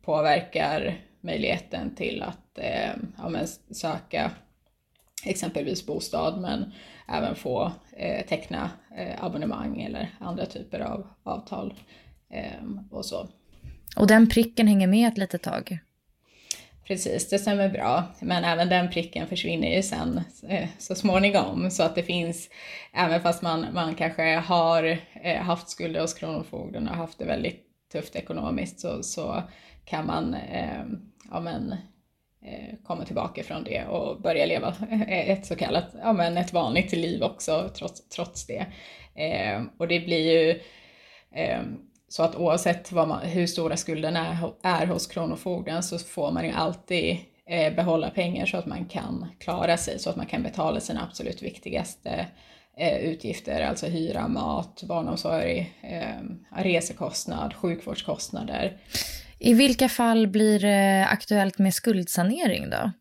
påverkar 0.02 1.02
möjligheten 1.22 1.96
till 1.96 2.24
att 2.24 2.58
eh, 2.58 2.92
ja, 3.18 3.32
söka 3.72 4.32
exempelvis 5.26 5.86
bostad 5.86 6.42
men 6.42 6.72
även 7.08 7.36
få 7.36 7.72
eh, 7.98 8.26
teckna 8.26 8.70
eh, 8.98 9.24
abonnemang 9.24 9.82
eller 9.82 10.10
andra 10.20 10.46
typer 10.46 10.80
av 10.80 11.08
avtal 11.24 11.74
eh, 12.30 12.64
och 12.92 13.06
så. 13.06 13.28
Och 13.98 14.08
den 14.08 14.30
pricken 14.30 14.68
hänger 14.68 14.88
med 14.88 15.08
ett 15.08 15.18
litet 15.18 15.42
tag? 15.42 15.80
Precis, 16.90 17.30
det 17.30 17.40
stämmer 17.40 17.70
bra. 17.70 18.04
Men 18.20 18.44
även 18.44 18.70
den 18.70 18.90
pricken 18.90 19.28
försvinner 19.28 19.76
ju 19.76 19.84
sen 19.84 20.22
eh, 20.50 20.70
så 20.78 20.96
småningom. 20.96 21.72
Så 21.72 21.84
att 21.84 21.96
det 21.96 22.04
finns, 22.04 22.50
även 22.94 23.22
fast 23.22 23.42
man, 23.42 23.66
man 23.74 23.96
kanske 23.96 24.36
har 24.36 24.98
eh, 25.24 25.42
haft 25.42 25.70
skulder 25.70 26.02
hos 26.02 26.14
Kronofogden 26.14 26.88
och 26.88 26.96
haft 26.96 27.20
det 27.20 27.26
väldigt 27.26 27.66
tufft 27.92 28.16
ekonomiskt 28.16 28.80
så, 28.80 29.04
så 29.04 29.44
kan 29.86 30.06
man 30.06 30.34
eh, 30.34 30.84
ja, 31.32 31.40
men, 31.40 31.72
eh, 32.46 32.76
komma 32.84 33.06
tillbaka 33.06 33.44
från 33.44 33.64
det 33.64 33.86
och 33.86 34.22
börja 34.22 34.46
leva 34.46 34.76
eh, 34.92 35.30
ett 35.30 35.46
så 35.46 35.56
kallat, 35.56 35.96
ja, 36.02 36.14
men 36.14 36.38
ett 36.38 36.54
vanligt 36.54 36.92
liv 36.92 37.24
också 37.24 37.70
trots, 37.78 38.10
trots 38.10 38.48
det. 38.48 38.66
Eh, 39.16 39.64
och 39.78 39.88
det 39.88 40.00
blir 40.00 40.32
ju 40.32 40.62
eh, 41.36 41.62
så 42.10 42.24
att 42.24 42.36
oavsett 42.36 42.92
man, 42.92 43.22
hur 43.22 43.48
stora 43.48 43.78
skulden 43.78 44.16
är, 44.16 44.38
är 44.64 44.88
hos 44.88 45.08
Kronofogden 45.08 45.84
så 45.84 46.00
får 46.00 46.32
man 46.32 46.46
ju 46.46 46.52
alltid 46.52 47.18
eh, 47.50 47.76
behålla 47.76 48.10
pengar 48.10 48.46
så 48.46 48.58
att 48.58 48.66
man 48.66 48.86
kan 48.86 49.30
klara 49.40 49.78
sig, 49.78 50.00
så 50.00 50.10
att 50.10 50.16
man 50.16 50.26
kan 50.26 50.44
betala 50.44 50.80
sina 50.80 51.04
absolut 51.04 51.42
viktigaste 51.42 52.28
eh, 52.78 52.98
utgifter, 52.98 53.62
alltså 53.62 53.86
hyra, 53.86 54.28
mat, 54.28 54.84
barnomsorg, 54.88 55.74
eh, 55.82 56.62
resekostnad, 56.64 57.54
sjukvårdskostnader. 57.54 58.78
I 59.40 59.54
vilka 59.54 59.90
fall 59.90 60.28
blir 60.28 60.60
det 60.60 61.08
aktuellt 61.10 61.58
med 61.58 61.74
skuldsanering 61.74 62.70
då? 62.70 62.92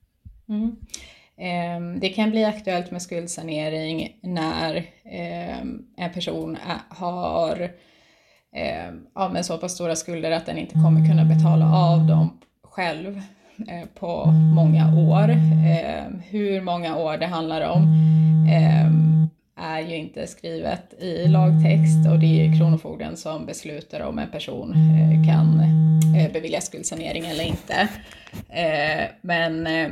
Mm. 0.49 0.77
Eh, 1.39 2.01
det 2.01 2.09
kan 2.09 2.31
bli 2.31 2.45
aktuellt 2.45 2.91
med 2.91 3.03
skuldsanering 3.03 4.19
när 4.23 4.77
eh, 5.05 5.59
en 5.97 6.13
person 6.15 6.59
har 6.89 7.71
eh, 8.57 8.95
av 9.15 9.33
med 9.33 9.47
så 9.47 9.59
pass 9.59 9.73
stora 9.73 9.97
skulder 9.97 10.31
att 10.31 10.47
den 10.47 10.59
inte 10.59 10.75
kommer 10.75 11.09
kunna 11.09 11.25
betala 11.25 11.75
av 11.75 12.07
dem 12.07 12.41
själv 12.63 13.23
eh, 13.69 13.89
på 13.95 14.27
många 14.55 14.95
år. 14.99 15.31
Eh, 15.31 16.05
hur 16.31 16.61
många 16.61 16.97
år 16.97 17.17
det 17.17 17.27
handlar 17.27 17.61
om 17.61 17.83
eh, 18.53 18.89
är 19.61 19.81
ju 19.81 19.97
inte 19.97 20.27
skrivet 20.27 20.95
i 21.03 21.29
lagtext 21.29 22.11
och 22.11 22.19
det 22.19 22.27
är 22.27 22.45
ju 22.45 22.59
Kronofogden 22.59 23.17
som 23.17 23.47
beslutar 23.47 24.01
om 24.01 24.19
en 24.19 24.31
person 24.31 24.73
eh, 24.73 25.29
kan 25.29 25.61
eh, 26.17 26.33
beviljas 26.33 26.67
skuldsanering 26.67 27.27
eller 27.27 27.45
inte. 27.45 27.89
Eh, 28.49 29.09
men 29.21 29.67
eh, 29.67 29.91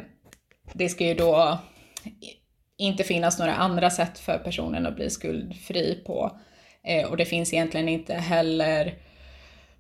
det 0.73 0.89
ska 0.89 1.05
ju 1.05 1.15
då 1.15 1.59
inte 2.79 3.05
finnas 3.05 3.39
några 3.39 3.55
andra 3.55 3.91
sätt 3.91 4.19
för 4.19 4.39
personen 4.39 4.87
att 4.87 4.97
bli 4.97 5.11
skuldfri 5.11 6.03
på. 6.07 6.39
Eh, 6.87 7.11
och 7.11 7.17
det 7.17 7.25
finns 7.25 7.53
egentligen 7.53 7.89
inte 7.89 8.15
heller 8.15 8.95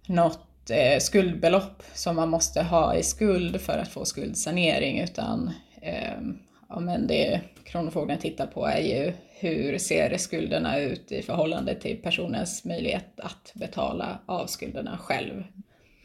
något 0.06 0.70
eh, 0.70 0.98
skuldbelopp 0.98 1.82
som 1.94 2.16
man 2.16 2.28
måste 2.28 2.62
ha 2.62 2.94
i 2.94 3.02
skuld 3.02 3.60
för 3.60 3.78
att 3.78 3.88
få 3.88 4.04
skuldsanering 4.04 5.00
utan 5.00 5.50
eh, 5.82 6.20
ja, 6.68 6.80
men 6.80 7.06
det 7.06 7.40
Kronofogden 7.64 8.18
tittar 8.18 8.46
på 8.46 8.66
är 8.66 8.80
ju 8.80 9.12
hur 9.38 9.78
ser 9.78 10.16
skulderna 10.16 10.78
ut 10.78 11.12
i 11.12 11.22
förhållande 11.22 11.74
till 11.74 11.96
personens 12.02 12.64
möjlighet 12.64 13.20
att 13.20 13.52
betala 13.54 14.18
av 14.26 14.46
skulderna 14.46 14.98
själv. 14.98 15.44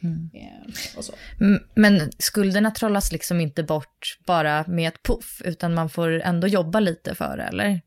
Mm. 0.04 0.30
Men 1.76 2.12
skulderna 2.18 2.72
trollas 2.72 3.12
liksom 3.12 3.42
inte 3.42 3.64
bort 3.64 4.18
bara 4.26 4.66
med 4.68 4.88
ett 4.88 5.04
puff, 5.04 5.42
utan 5.46 5.74
man 5.74 5.90
får 5.90 6.22
ändå 6.22 6.48
jobba 6.48 6.80
lite 6.80 7.16
för 7.16 7.38
det, 7.38 7.44
eller? 7.44 7.82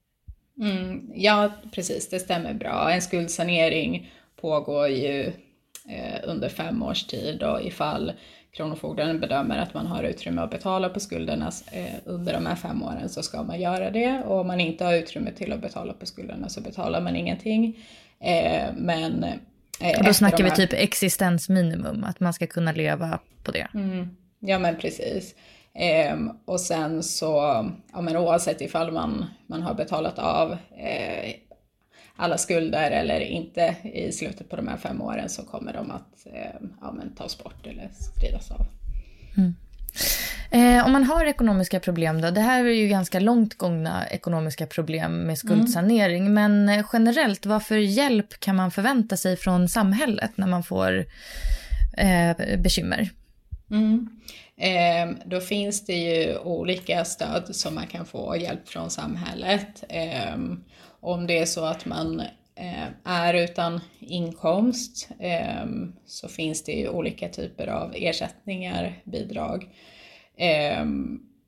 Mm, 0.61 1.11
ja, 1.15 1.53
precis, 1.73 2.09
det 2.09 2.19
stämmer 2.19 2.55
bra. 2.55 2.91
En 2.93 3.03
skuldsanering 3.03 4.13
pågår 4.41 4.89
ju 4.89 5.27
eh, 5.89 6.21
under 6.25 6.49
fem 6.49 6.83
års 6.83 7.05
tid 7.05 7.43
och 7.43 7.63
ifall 7.63 8.13
Kronofogden 8.57 9.21
bedömer 9.21 9.59
att 9.59 9.75
man 9.75 9.87
har 9.87 10.03
utrymme 10.03 10.43
att 10.43 10.51
betala 10.51 10.89
på 10.89 11.01
skulderna 11.01 11.53
eh, 11.73 11.95
under 12.05 12.33
de 12.33 12.47
här 12.47 12.57
fem 12.57 12.83
åren 12.83 13.09
så 13.09 13.23
ska 13.23 13.43
man 13.43 13.61
göra 13.61 13.91
det 13.91 14.23
och 14.27 14.41
om 14.41 14.47
man 14.47 14.61
inte 14.61 14.85
har 14.85 14.95
utrymme 14.95 15.33
till 15.33 15.53
att 15.53 15.61
betala 15.61 15.93
på 15.93 16.07
skulderna 16.07 16.49
så 16.49 16.61
betalar 16.61 17.01
man 17.01 17.17
ingenting. 17.17 17.79
Eh, 18.21 18.73
men 18.77 19.25
eh, 19.81 19.99
och 19.99 20.05
då 20.05 20.13
snackar 20.13 20.45
här... 20.45 20.45
vi 20.45 20.51
typ 20.51 20.73
existensminimum, 20.73 22.05
att 22.05 22.21
man 22.21 22.33
ska 22.33 22.47
kunna 22.47 22.73
leva 22.73 23.19
på 23.43 23.53
det. 23.53 23.69
Mm, 23.75 24.17
ja 24.41 24.59
men 24.59 24.77
precis. 24.77 25.35
Eh, 25.79 26.17
och 26.45 26.61
sen 26.61 27.03
så, 27.03 27.27
ja 27.93 28.01
men 28.01 28.17
oavsett 28.17 28.61
ifall 28.61 28.93
man, 28.93 29.25
man 29.47 29.63
har 29.63 29.75
betalat 29.75 30.19
av 30.19 30.53
eh, 30.77 31.35
alla 32.17 32.39
skulder 32.39 32.91
eller 32.91 33.21
inte 33.21 33.77
i 33.83 34.13
slutet 34.13 34.51
på 34.51 34.57
de 34.57 34.69
här 34.69 34.77
fem 34.77 35.03
åren 35.03 35.29
så 35.29 35.43
kommer 35.43 35.73
de 35.73 35.91
att 35.91 36.27
eh, 36.27 36.67
ja, 36.81 36.93
men 36.93 37.15
tas 37.15 37.45
bort 37.45 37.67
eller 37.67 37.91
skrivas 37.93 38.51
av. 38.51 38.67
Mm. 39.37 39.55
Eh, 40.51 40.87
om 40.87 40.93
man 40.93 41.05
har 41.05 41.25
ekonomiska 41.27 41.81
problem 41.81 42.21
då, 42.21 42.31
det 42.31 42.41
här 42.41 42.65
är 42.65 42.75
ju 42.75 42.89
ganska 42.89 43.21
långt 43.21 43.55
gångna 43.55 44.09
ekonomiska 44.09 44.67
problem 44.67 45.19
med 45.21 45.39
skuldsanering, 45.39 46.27
mm. 46.27 46.65
men 46.65 46.85
generellt 46.93 47.47
vad 47.47 47.63
för 47.63 47.77
hjälp 47.77 48.41
kan 48.41 48.57
man 48.57 48.71
förvänta 48.71 49.17
sig 49.17 49.37
från 49.37 49.69
samhället 49.69 50.31
när 50.35 50.47
man 50.47 50.63
får 50.63 51.07
eh, 51.97 52.59
bekymmer? 52.59 53.11
Mm. 53.71 54.09
Ehm, 54.57 55.19
då 55.25 55.41
finns 55.41 55.85
det 55.85 55.97
ju 55.97 56.39
olika 56.39 57.05
stöd 57.05 57.57
som 57.57 57.75
man 57.75 57.87
kan 57.87 58.07
få 58.07 58.37
hjälp 58.37 58.69
från 58.69 58.91
samhället. 58.91 59.85
Ehm, 59.89 60.65
om 61.01 61.27
det 61.27 61.39
är 61.39 61.47
så 61.47 61.65
att 61.65 61.87
man 61.87 62.21
eh, 62.55 62.89
är 63.05 63.35
utan 63.35 63.81
inkomst 64.01 65.09
ehm, 65.21 65.93
så 66.07 66.29
finns 66.29 66.65
det 66.65 66.73
ju 66.73 66.89
olika 66.89 67.29
typer 67.29 67.67
av 67.67 67.93
ersättningar, 67.97 69.03
bidrag 69.05 69.69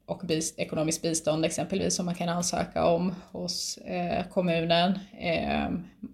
och 0.07 0.23
ekonomiskt 0.57 1.03
bistånd 1.03 1.45
exempelvis 1.45 1.97
som 1.97 2.07
man 2.07 2.14
kan 2.14 2.29
ansöka 2.29 2.85
om 2.85 3.14
hos 3.33 3.79
eh, 3.79 4.27
kommunen. 4.29 4.99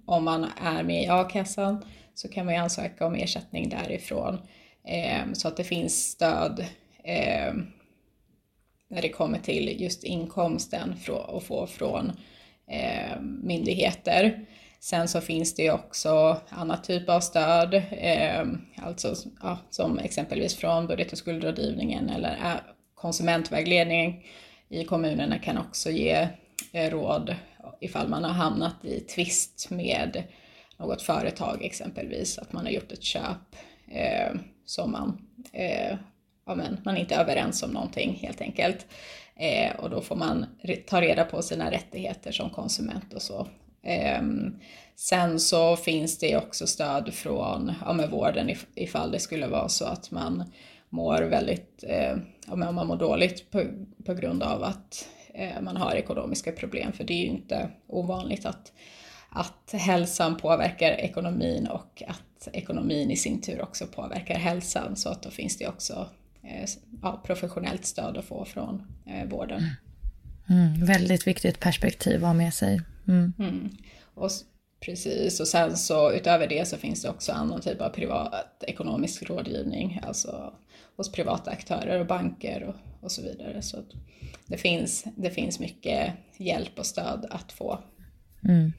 om 0.07 0.25
man 0.25 0.47
är 0.63 0.83
med 0.83 1.03
i 1.03 1.09
a-kassan 1.09 1.85
så 2.15 2.29
kan 2.29 2.45
man 2.45 2.55
ju 2.55 2.61
ansöka 2.61 3.07
om 3.07 3.15
ersättning 3.15 3.69
därifrån. 3.69 4.39
Så 5.33 5.49
att 5.49 5.57
det 5.57 5.65
finns 5.65 6.11
stöd 6.11 6.65
eh, 7.05 7.55
när 8.88 9.03
det 9.03 9.09
kommer 9.09 9.38
till 9.38 9.81
just 9.83 10.05
inkomsten 10.05 10.95
att 11.29 11.45
få 11.45 11.67
från 11.67 12.12
eh, 12.67 13.21
myndigheter. 13.21 14.47
Sen 14.81 15.09
så 15.09 15.21
finns 15.21 15.55
det 15.55 15.62
ju 15.62 15.73
också 15.73 16.41
annan 16.49 16.83
typ 16.83 17.09
av 17.09 17.21
stöd, 17.21 17.75
eh, 17.91 18.45
alltså 18.77 19.15
ja, 19.43 19.59
som 19.71 19.99
exempelvis 19.99 20.57
från 20.57 20.87
budget 20.87 21.12
och 21.12 21.19
skuldrådgivningen 21.19 22.11
eller 22.11 22.31
äh, 22.31 22.61
konsumentvägledningen 22.95 24.15
i 24.69 24.85
kommunerna 24.85 25.38
kan 25.38 25.59
också 25.59 25.91
ge 25.91 26.29
eh, 26.73 26.91
råd 26.91 27.37
ifall 27.81 28.09
man 28.09 28.25
har 28.25 28.31
hamnat 28.31 28.85
i 28.85 29.01
tvist 29.01 29.71
med 29.71 30.23
något 30.77 31.03
företag 31.03 31.65
exempelvis, 31.65 32.38
att 32.38 32.53
man 32.53 32.65
har 32.65 32.73
gjort 32.73 32.93
ett 32.93 33.03
köp 33.03 33.57
eh, 33.88 34.35
som 34.65 34.93
man 34.93 35.29
eh, 35.53 35.97
ja, 36.47 36.55
men, 36.55 36.81
man 36.85 36.97
är 36.97 37.01
inte 37.01 37.17
överens 37.17 37.63
om 37.63 37.71
någonting 37.71 38.19
helt 38.23 38.41
enkelt. 38.41 38.87
Eh, 39.37 39.77
och 39.77 39.91
då 39.91 40.01
får 40.01 40.17
man 40.17 40.47
ta 40.87 41.01
reda 41.01 41.25
på 41.25 41.43
sina 41.43 41.71
rättigheter 41.71 42.33
som 42.33 42.51
konsument 42.51 43.13
och 43.15 43.23
så. 43.23 43.47
Eh, 43.83 44.23
sen 44.97 45.41
så 45.41 45.77
finns 45.77 46.19
det 46.19 46.37
också 46.37 46.67
stöd 46.67 47.15
från 47.15 47.73
ja, 47.85 47.93
med 47.93 48.11
vården 48.11 48.51
if 48.51 48.67
ifall 48.75 49.11
det 49.11 49.19
skulle 49.19 49.47
vara 49.47 49.69
så 49.69 49.85
att 49.85 50.11
man 50.11 50.45
mår 50.89 51.23
väldigt, 51.23 51.85
eh, 51.89 52.17
ja, 52.47 52.57
men 52.57 52.69
om 52.69 52.75
man 52.75 52.87
mår 52.87 52.97
dåligt 52.97 53.51
på, 53.51 53.65
på 54.07 54.15
grund 54.15 54.43
av 54.43 54.63
att 54.63 55.09
eh, 55.35 55.61
man 55.61 55.77
har 55.77 55.95
ekonomiska 55.95 56.53
problem. 56.53 56.93
För 56.93 57.05
det 57.05 57.13
är 57.13 57.19
ju 57.19 57.27
inte 57.27 57.71
ovanligt 57.87 58.47
att, 58.47 58.73
att 59.31 59.73
hälsan 59.73 60.37
påverkar 60.37 60.91
ekonomin 60.91 61.67
och 61.67 62.03
att 62.07 62.49
ekonomin 62.53 63.11
i 63.11 63.17
sin 63.17 63.41
tur 63.41 63.63
också 63.63 63.87
påverkar 63.87 64.35
hälsan. 64.35 64.97
Så 64.97 65.09
att 65.09 65.23
då 65.23 65.31
finns 65.31 65.59
det 65.59 65.69
också 65.69 66.09
ja, 67.03 67.23
professionellt 67.27 67.85
stöd 67.85 68.17
att 68.17 68.25
få 68.25 68.45
från 68.45 68.83
eh, 69.07 69.29
vården. 69.29 69.59
Mm. 70.49 70.75
Mm, 70.75 70.87
väldigt 70.87 71.27
viktigt 71.27 71.61
perspektiv 71.61 72.17
att 72.17 72.29
ha 72.29 72.35
med 72.35 72.55
sig. 72.55 72.81
Mm. 73.09 73.33
mm. 73.39 73.71
Och, 74.15 74.31
Precis, 74.85 75.41
och 75.41 75.49
sen 75.49 75.77
så 75.77 76.13
utöver 76.13 76.47
det 76.47 76.69
så 76.69 76.77
finns 76.77 77.03
det 77.03 77.09
också 77.09 77.33
annan 77.33 77.61
typ 77.61 77.81
av 77.81 77.89
privat 77.89 78.65
ekonomisk 78.67 79.23
rådgivning, 79.23 80.01
alltså 80.03 80.55
hos 80.97 81.13
privata 81.13 81.51
aktörer 81.51 82.01
och 82.01 82.07
banker 82.07 82.63
och, 82.63 82.75
och 83.05 83.13
så 83.13 83.23
vidare. 83.23 83.63
Så 83.63 83.77
det 84.47 84.57
finns, 84.57 85.05
det 85.17 85.31
finns 85.31 85.61
mycket 85.61 86.13
hjälp 86.37 86.79
och 86.79 86.87
stöd 86.87 87.27
att 87.31 87.53
få. 87.53 87.79
Mm. 88.49 88.73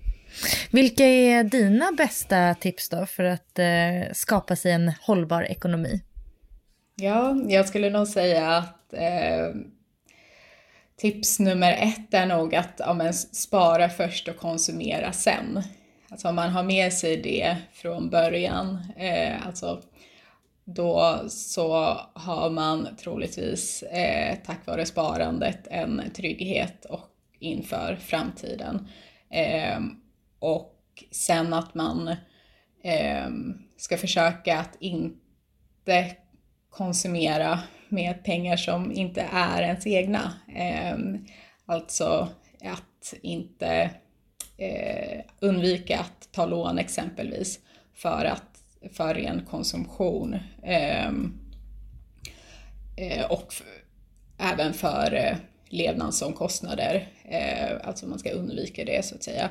Vilka 0.71 1.05
är 1.05 1.43
dina 1.43 1.91
bästa 1.97 2.53
tips 2.53 2.89
då 2.89 3.05
för 3.05 3.23
att 3.23 3.59
eh, 3.59 4.13
skapa 4.13 4.55
sig 4.55 4.71
en 4.71 4.91
hållbar 5.01 5.41
ekonomi? 5.41 6.01
Ja, 6.95 7.35
jag 7.47 7.67
skulle 7.67 7.89
nog 7.89 8.07
säga 8.07 8.47
att 8.47 8.93
eh, 8.93 9.55
tips 10.95 11.39
nummer 11.39 11.73
ett 11.73 12.13
är 12.13 12.25
nog 12.25 12.55
att 12.55 12.75
ja, 12.77 12.93
men, 12.93 13.13
spara 13.13 13.89
först 13.89 14.27
och 14.27 14.37
konsumera 14.37 15.11
sen. 15.11 15.63
Alltså 16.09 16.27
om 16.27 16.35
man 16.35 16.49
har 16.49 16.63
med 16.63 16.93
sig 16.93 17.17
det 17.17 17.57
från 17.73 18.09
början, 18.09 18.77
eh, 18.97 19.47
alltså 19.47 19.81
då 20.65 21.23
så 21.29 21.97
har 22.13 22.49
man 22.49 22.87
troligtvis 22.95 23.83
eh, 23.83 24.35
tack 24.45 24.67
vare 24.67 24.85
sparandet 24.85 25.67
en 25.71 26.01
trygghet 26.15 26.85
och 26.85 27.09
inför 27.39 27.95
framtiden. 27.95 28.87
Eh, 29.29 29.79
och 30.39 31.03
sen 31.11 31.53
att 31.53 31.75
man 31.75 32.07
eh, 32.83 33.27
ska 33.77 33.97
försöka 33.97 34.59
att 34.59 34.75
inte 34.79 36.15
konsumera 36.73 37.59
med 37.89 38.23
pengar 38.23 38.57
som 38.57 38.91
inte 38.91 39.21
är 39.31 39.61
ens 39.61 39.87
egna. 39.87 40.33
Ehm, 40.55 41.25
alltså 41.65 42.29
att 42.63 43.13
inte 43.21 43.89
eh, 44.57 45.21
undvika 45.39 45.99
att 45.99 46.31
ta 46.31 46.45
lån 46.45 46.77
exempelvis 46.77 47.59
för, 47.93 48.25
att, 48.25 48.59
för 48.93 49.13
ren 49.13 49.45
konsumtion. 49.45 50.35
Ehm, 50.63 51.39
eh, 52.97 53.31
och 53.31 53.53
även 54.37 54.73
för 54.73 55.13
eh, 55.13 55.35
levnadsomkostnader. 55.69 57.07
Alltså 57.83 58.07
man 58.07 58.19
ska 58.19 58.31
undvika 58.31 58.85
det 58.85 59.05
så 59.05 59.15
att 59.15 59.23
säga. 59.23 59.49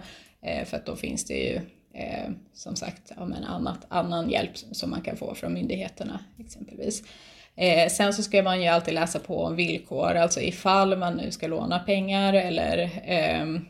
För 0.64 0.76
att 0.76 0.86
då 0.86 0.96
finns 0.96 1.24
det 1.24 1.34
ju 1.34 1.60
eh, 1.94 2.30
som 2.54 2.76
sagt 2.76 3.12
ja, 3.16 3.24
men 3.24 3.44
annat, 3.44 3.86
annan 3.88 4.30
hjälp 4.30 4.50
som 4.54 4.90
man 4.90 5.02
kan 5.02 5.16
få 5.16 5.34
från 5.34 5.52
myndigheterna 5.52 6.20
exempelvis. 6.38 7.02
Eh, 7.56 7.88
sen 7.88 8.12
så 8.12 8.22
ska 8.22 8.42
man 8.42 8.62
ju 8.62 8.68
alltid 8.68 8.94
läsa 8.94 9.18
på 9.18 9.44
om 9.44 9.56
villkor, 9.56 10.14
alltså 10.16 10.40
ifall 10.40 10.98
man 10.98 11.14
nu 11.14 11.30
ska 11.30 11.46
låna 11.46 11.78
pengar 11.78 12.34
eller 12.34 12.90
eh, 13.04 13.60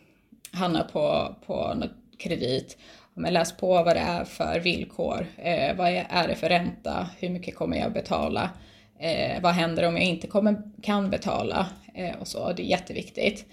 hamna 0.52 0.84
på, 0.84 1.34
på 1.46 1.74
något 1.74 2.18
kredit. 2.18 2.78
Men 3.14 3.32
läs 3.32 3.56
på 3.56 3.66
vad 3.66 3.96
det 3.96 4.00
är 4.00 4.24
för 4.24 4.60
villkor. 4.60 5.26
Eh, 5.36 5.76
vad 5.76 5.88
är 6.08 6.28
det 6.28 6.34
för 6.34 6.48
ränta? 6.48 7.08
Hur 7.18 7.28
mycket 7.28 7.56
kommer 7.56 7.76
jag 7.76 7.92
betala? 7.92 8.50
Eh, 8.98 9.42
vad 9.42 9.52
händer 9.52 9.88
om 9.88 9.96
jag 9.96 10.04
inte 10.04 10.26
kommer, 10.26 10.62
kan 10.82 11.10
betala? 11.10 11.66
Eh, 11.94 12.16
och 12.20 12.28
så. 12.28 12.52
Det 12.52 12.62
är 12.62 12.66
jätteviktigt. 12.66 13.46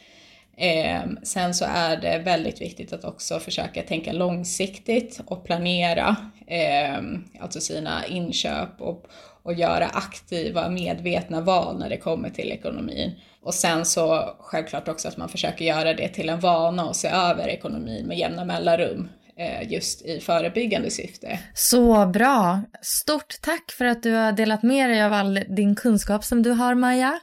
Eh, 0.60 1.02
sen 1.24 1.54
så 1.54 1.66
är 1.66 1.98
det 1.98 2.18
väldigt 2.18 2.62
viktigt 2.62 2.94
att 2.94 3.04
också 3.04 3.40
försöka 3.40 3.84
tänka 3.84 4.12
långsiktigt 4.12 5.22
och 5.26 5.46
planera 5.46 6.16
eh, 6.48 7.00
alltså 7.40 7.62
sina 7.62 8.06
inköp 8.06 8.82
och, 8.82 9.06
och 9.44 9.54
göra 9.54 9.86
aktiva 9.86 10.70
medvetna 10.70 11.42
val 11.42 11.80
när 11.80 11.90
det 11.90 11.98
kommer 11.98 12.30
till 12.30 12.52
ekonomin. 12.52 13.12
Och 13.42 13.54
sen 13.54 13.86
så 13.86 14.36
självklart 14.40 14.88
också 14.88 15.08
att 15.08 15.18
man 15.18 15.30
försöker 15.30 15.66
göra 15.66 15.94
det 15.94 16.08
till 16.08 16.30
en 16.30 16.40
vana 16.40 16.86
och 16.86 16.96
se 16.96 17.08
över 17.08 17.48
ekonomin 17.48 18.06
med 18.06 18.18
jämna 18.18 18.46
mellanrum 18.46 19.10
eh, 19.38 19.72
just 19.72 20.06
i 20.06 20.20
förebyggande 20.20 20.92
syfte. 20.92 21.40
Så 21.54 22.06
bra! 22.06 22.62
Stort 22.82 23.42
tack 23.42 23.72
för 23.78 23.86
att 23.86 24.04
du 24.04 24.12
har 24.12 24.32
delat 24.32 24.64
med 24.64 24.90
dig 24.90 25.04
av 25.04 25.14
all 25.14 25.40
din 25.50 25.76
kunskap 25.76 26.24
som 26.24 26.44
du 26.44 26.52
har, 26.52 26.76
Maja. 26.76 27.20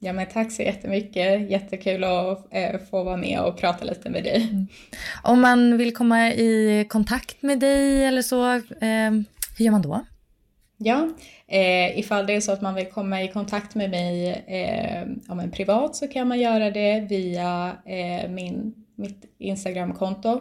Ja, 0.00 0.12
men 0.12 0.26
tack 0.26 0.52
så 0.52 0.62
jättemycket. 0.62 1.50
Jättekul 1.50 2.04
att 2.04 2.46
eh, 2.50 2.80
få 2.90 3.04
vara 3.04 3.16
med 3.16 3.40
och 3.40 3.56
prata 3.56 3.84
lite 3.84 4.10
med 4.10 4.24
dig. 4.24 4.48
Mm. 4.50 4.66
Om 5.22 5.40
man 5.40 5.78
vill 5.78 5.94
komma 5.94 6.32
i 6.32 6.86
kontakt 6.88 7.42
med 7.42 7.60
dig 7.60 8.04
eller 8.04 8.22
så, 8.22 8.54
eh, 8.54 9.10
hur 9.58 9.64
gör 9.64 9.70
man 9.70 9.82
då? 9.82 10.00
Ja, 10.76 11.08
eh, 11.46 11.98
ifall 11.98 12.26
det 12.26 12.32
är 12.32 12.40
så 12.40 12.52
att 12.52 12.60
man 12.60 12.74
vill 12.74 12.86
komma 12.86 13.22
i 13.22 13.28
kontakt 13.28 13.74
med 13.74 13.90
mig 13.90 14.28
eh, 14.46 15.06
ja, 15.28 15.42
privat 15.52 15.96
så 15.96 16.08
kan 16.08 16.28
man 16.28 16.40
göra 16.40 16.70
det 16.70 17.00
via 17.00 17.76
eh, 17.86 18.30
min, 18.30 18.74
mitt 18.94 19.24
Instagramkonto 19.38 20.32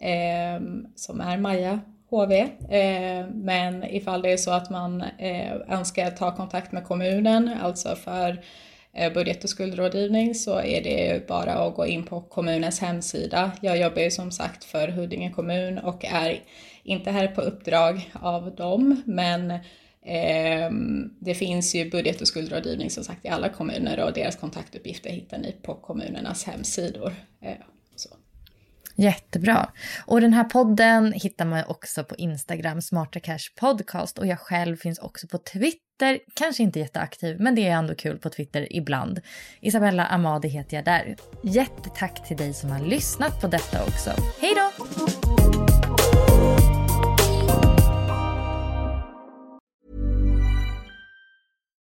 eh, 0.00 0.60
som 0.94 1.20
är 1.20 1.38
Maja 1.38 1.80
HV. 2.10 2.40
Eh, 2.70 3.26
men 3.34 3.84
ifall 3.84 4.22
det 4.22 4.32
är 4.32 4.36
så 4.36 4.50
att 4.50 4.70
man 4.70 5.02
eh, 5.18 5.52
önskar 5.68 6.10
ta 6.10 6.36
kontakt 6.36 6.72
med 6.72 6.84
kommunen, 6.84 7.50
alltså 7.62 7.96
för 7.96 8.40
Eh, 8.98 9.12
budget 9.12 9.44
och 9.44 9.50
skuldrådgivning 9.50 10.34
så 10.34 10.60
är 10.60 10.82
det 10.82 11.26
bara 11.28 11.52
att 11.52 11.74
gå 11.74 11.86
in 11.86 12.04
på 12.04 12.20
kommunens 12.20 12.80
hemsida. 12.80 13.52
Jag 13.62 13.78
jobbar 13.78 14.02
ju 14.02 14.10
som 14.10 14.30
sagt 14.30 14.64
för 14.64 14.88
Huddinge 14.88 15.30
kommun 15.30 15.78
och 15.78 16.04
är 16.04 16.44
inte 16.82 17.10
här 17.10 17.28
på 17.28 17.40
uppdrag 17.40 18.10
av 18.12 18.54
dem, 18.54 19.02
men 19.06 19.50
eh, 20.02 20.70
det 21.20 21.34
finns 21.34 21.74
ju 21.74 21.90
budget 21.90 22.20
och 22.20 22.28
skuldrådgivning 22.28 22.90
som 22.90 23.04
sagt 23.04 23.24
i 23.24 23.28
alla 23.28 23.48
kommuner 23.48 24.04
och 24.04 24.12
deras 24.12 24.36
kontaktuppgifter 24.36 25.10
hittar 25.10 25.38
ni 25.38 25.52
på 25.62 25.74
kommunernas 25.74 26.44
hemsidor. 26.44 27.14
Eh, 27.42 27.52
så. 27.96 28.08
Jättebra. 28.96 29.72
Och 30.06 30.20
den 30.20 30.32
här 30.32 30.44
podden 30.44 31.12
hittar 31.12 31.44
man 31.44 31.64
också 31.68 32.04
på 32.04 32.16
Instagram, 32.16 32.82
Smarta 32.82 33.20
Cash 33.20 33.54
Podcast. 33.60 34.18
Och 34.18 34.26
jag 34.26 34.38
själv 34.38 34.76
finns 34.76 34.98
också 34.98 35.26
på 35.28 35.38
Twitter. 35.38 35.87
Kanske 36.34 36.62
inte 36.62 36.78
jätteaktiv, 36.78 37.40
men 37.40 37.54
det 37.54 37.66
är 37.66 37.72
ändå 37.72 37.94
kul 37.94 38.18
på 38.18 38.30
Twitter 38.30 38.66
ibland. 38.70 39.20
Isabella 39.60 40.06
Amadi 40.06 40.48
heter 40.48 40.76
jag 40.76 40.84
där. 40.84 41.16
Jättetack 41.42 42.28
till 42.28 42.36
dig 42.36 42.54
som 42.54 42.70
har 42.70 42.80
lyssnat 42.80 43.40
på 43.40 43.46
detta 43.46 43.84
också. 43.84 44.10
Hej 44.40 44.52
då! 44.56 44.67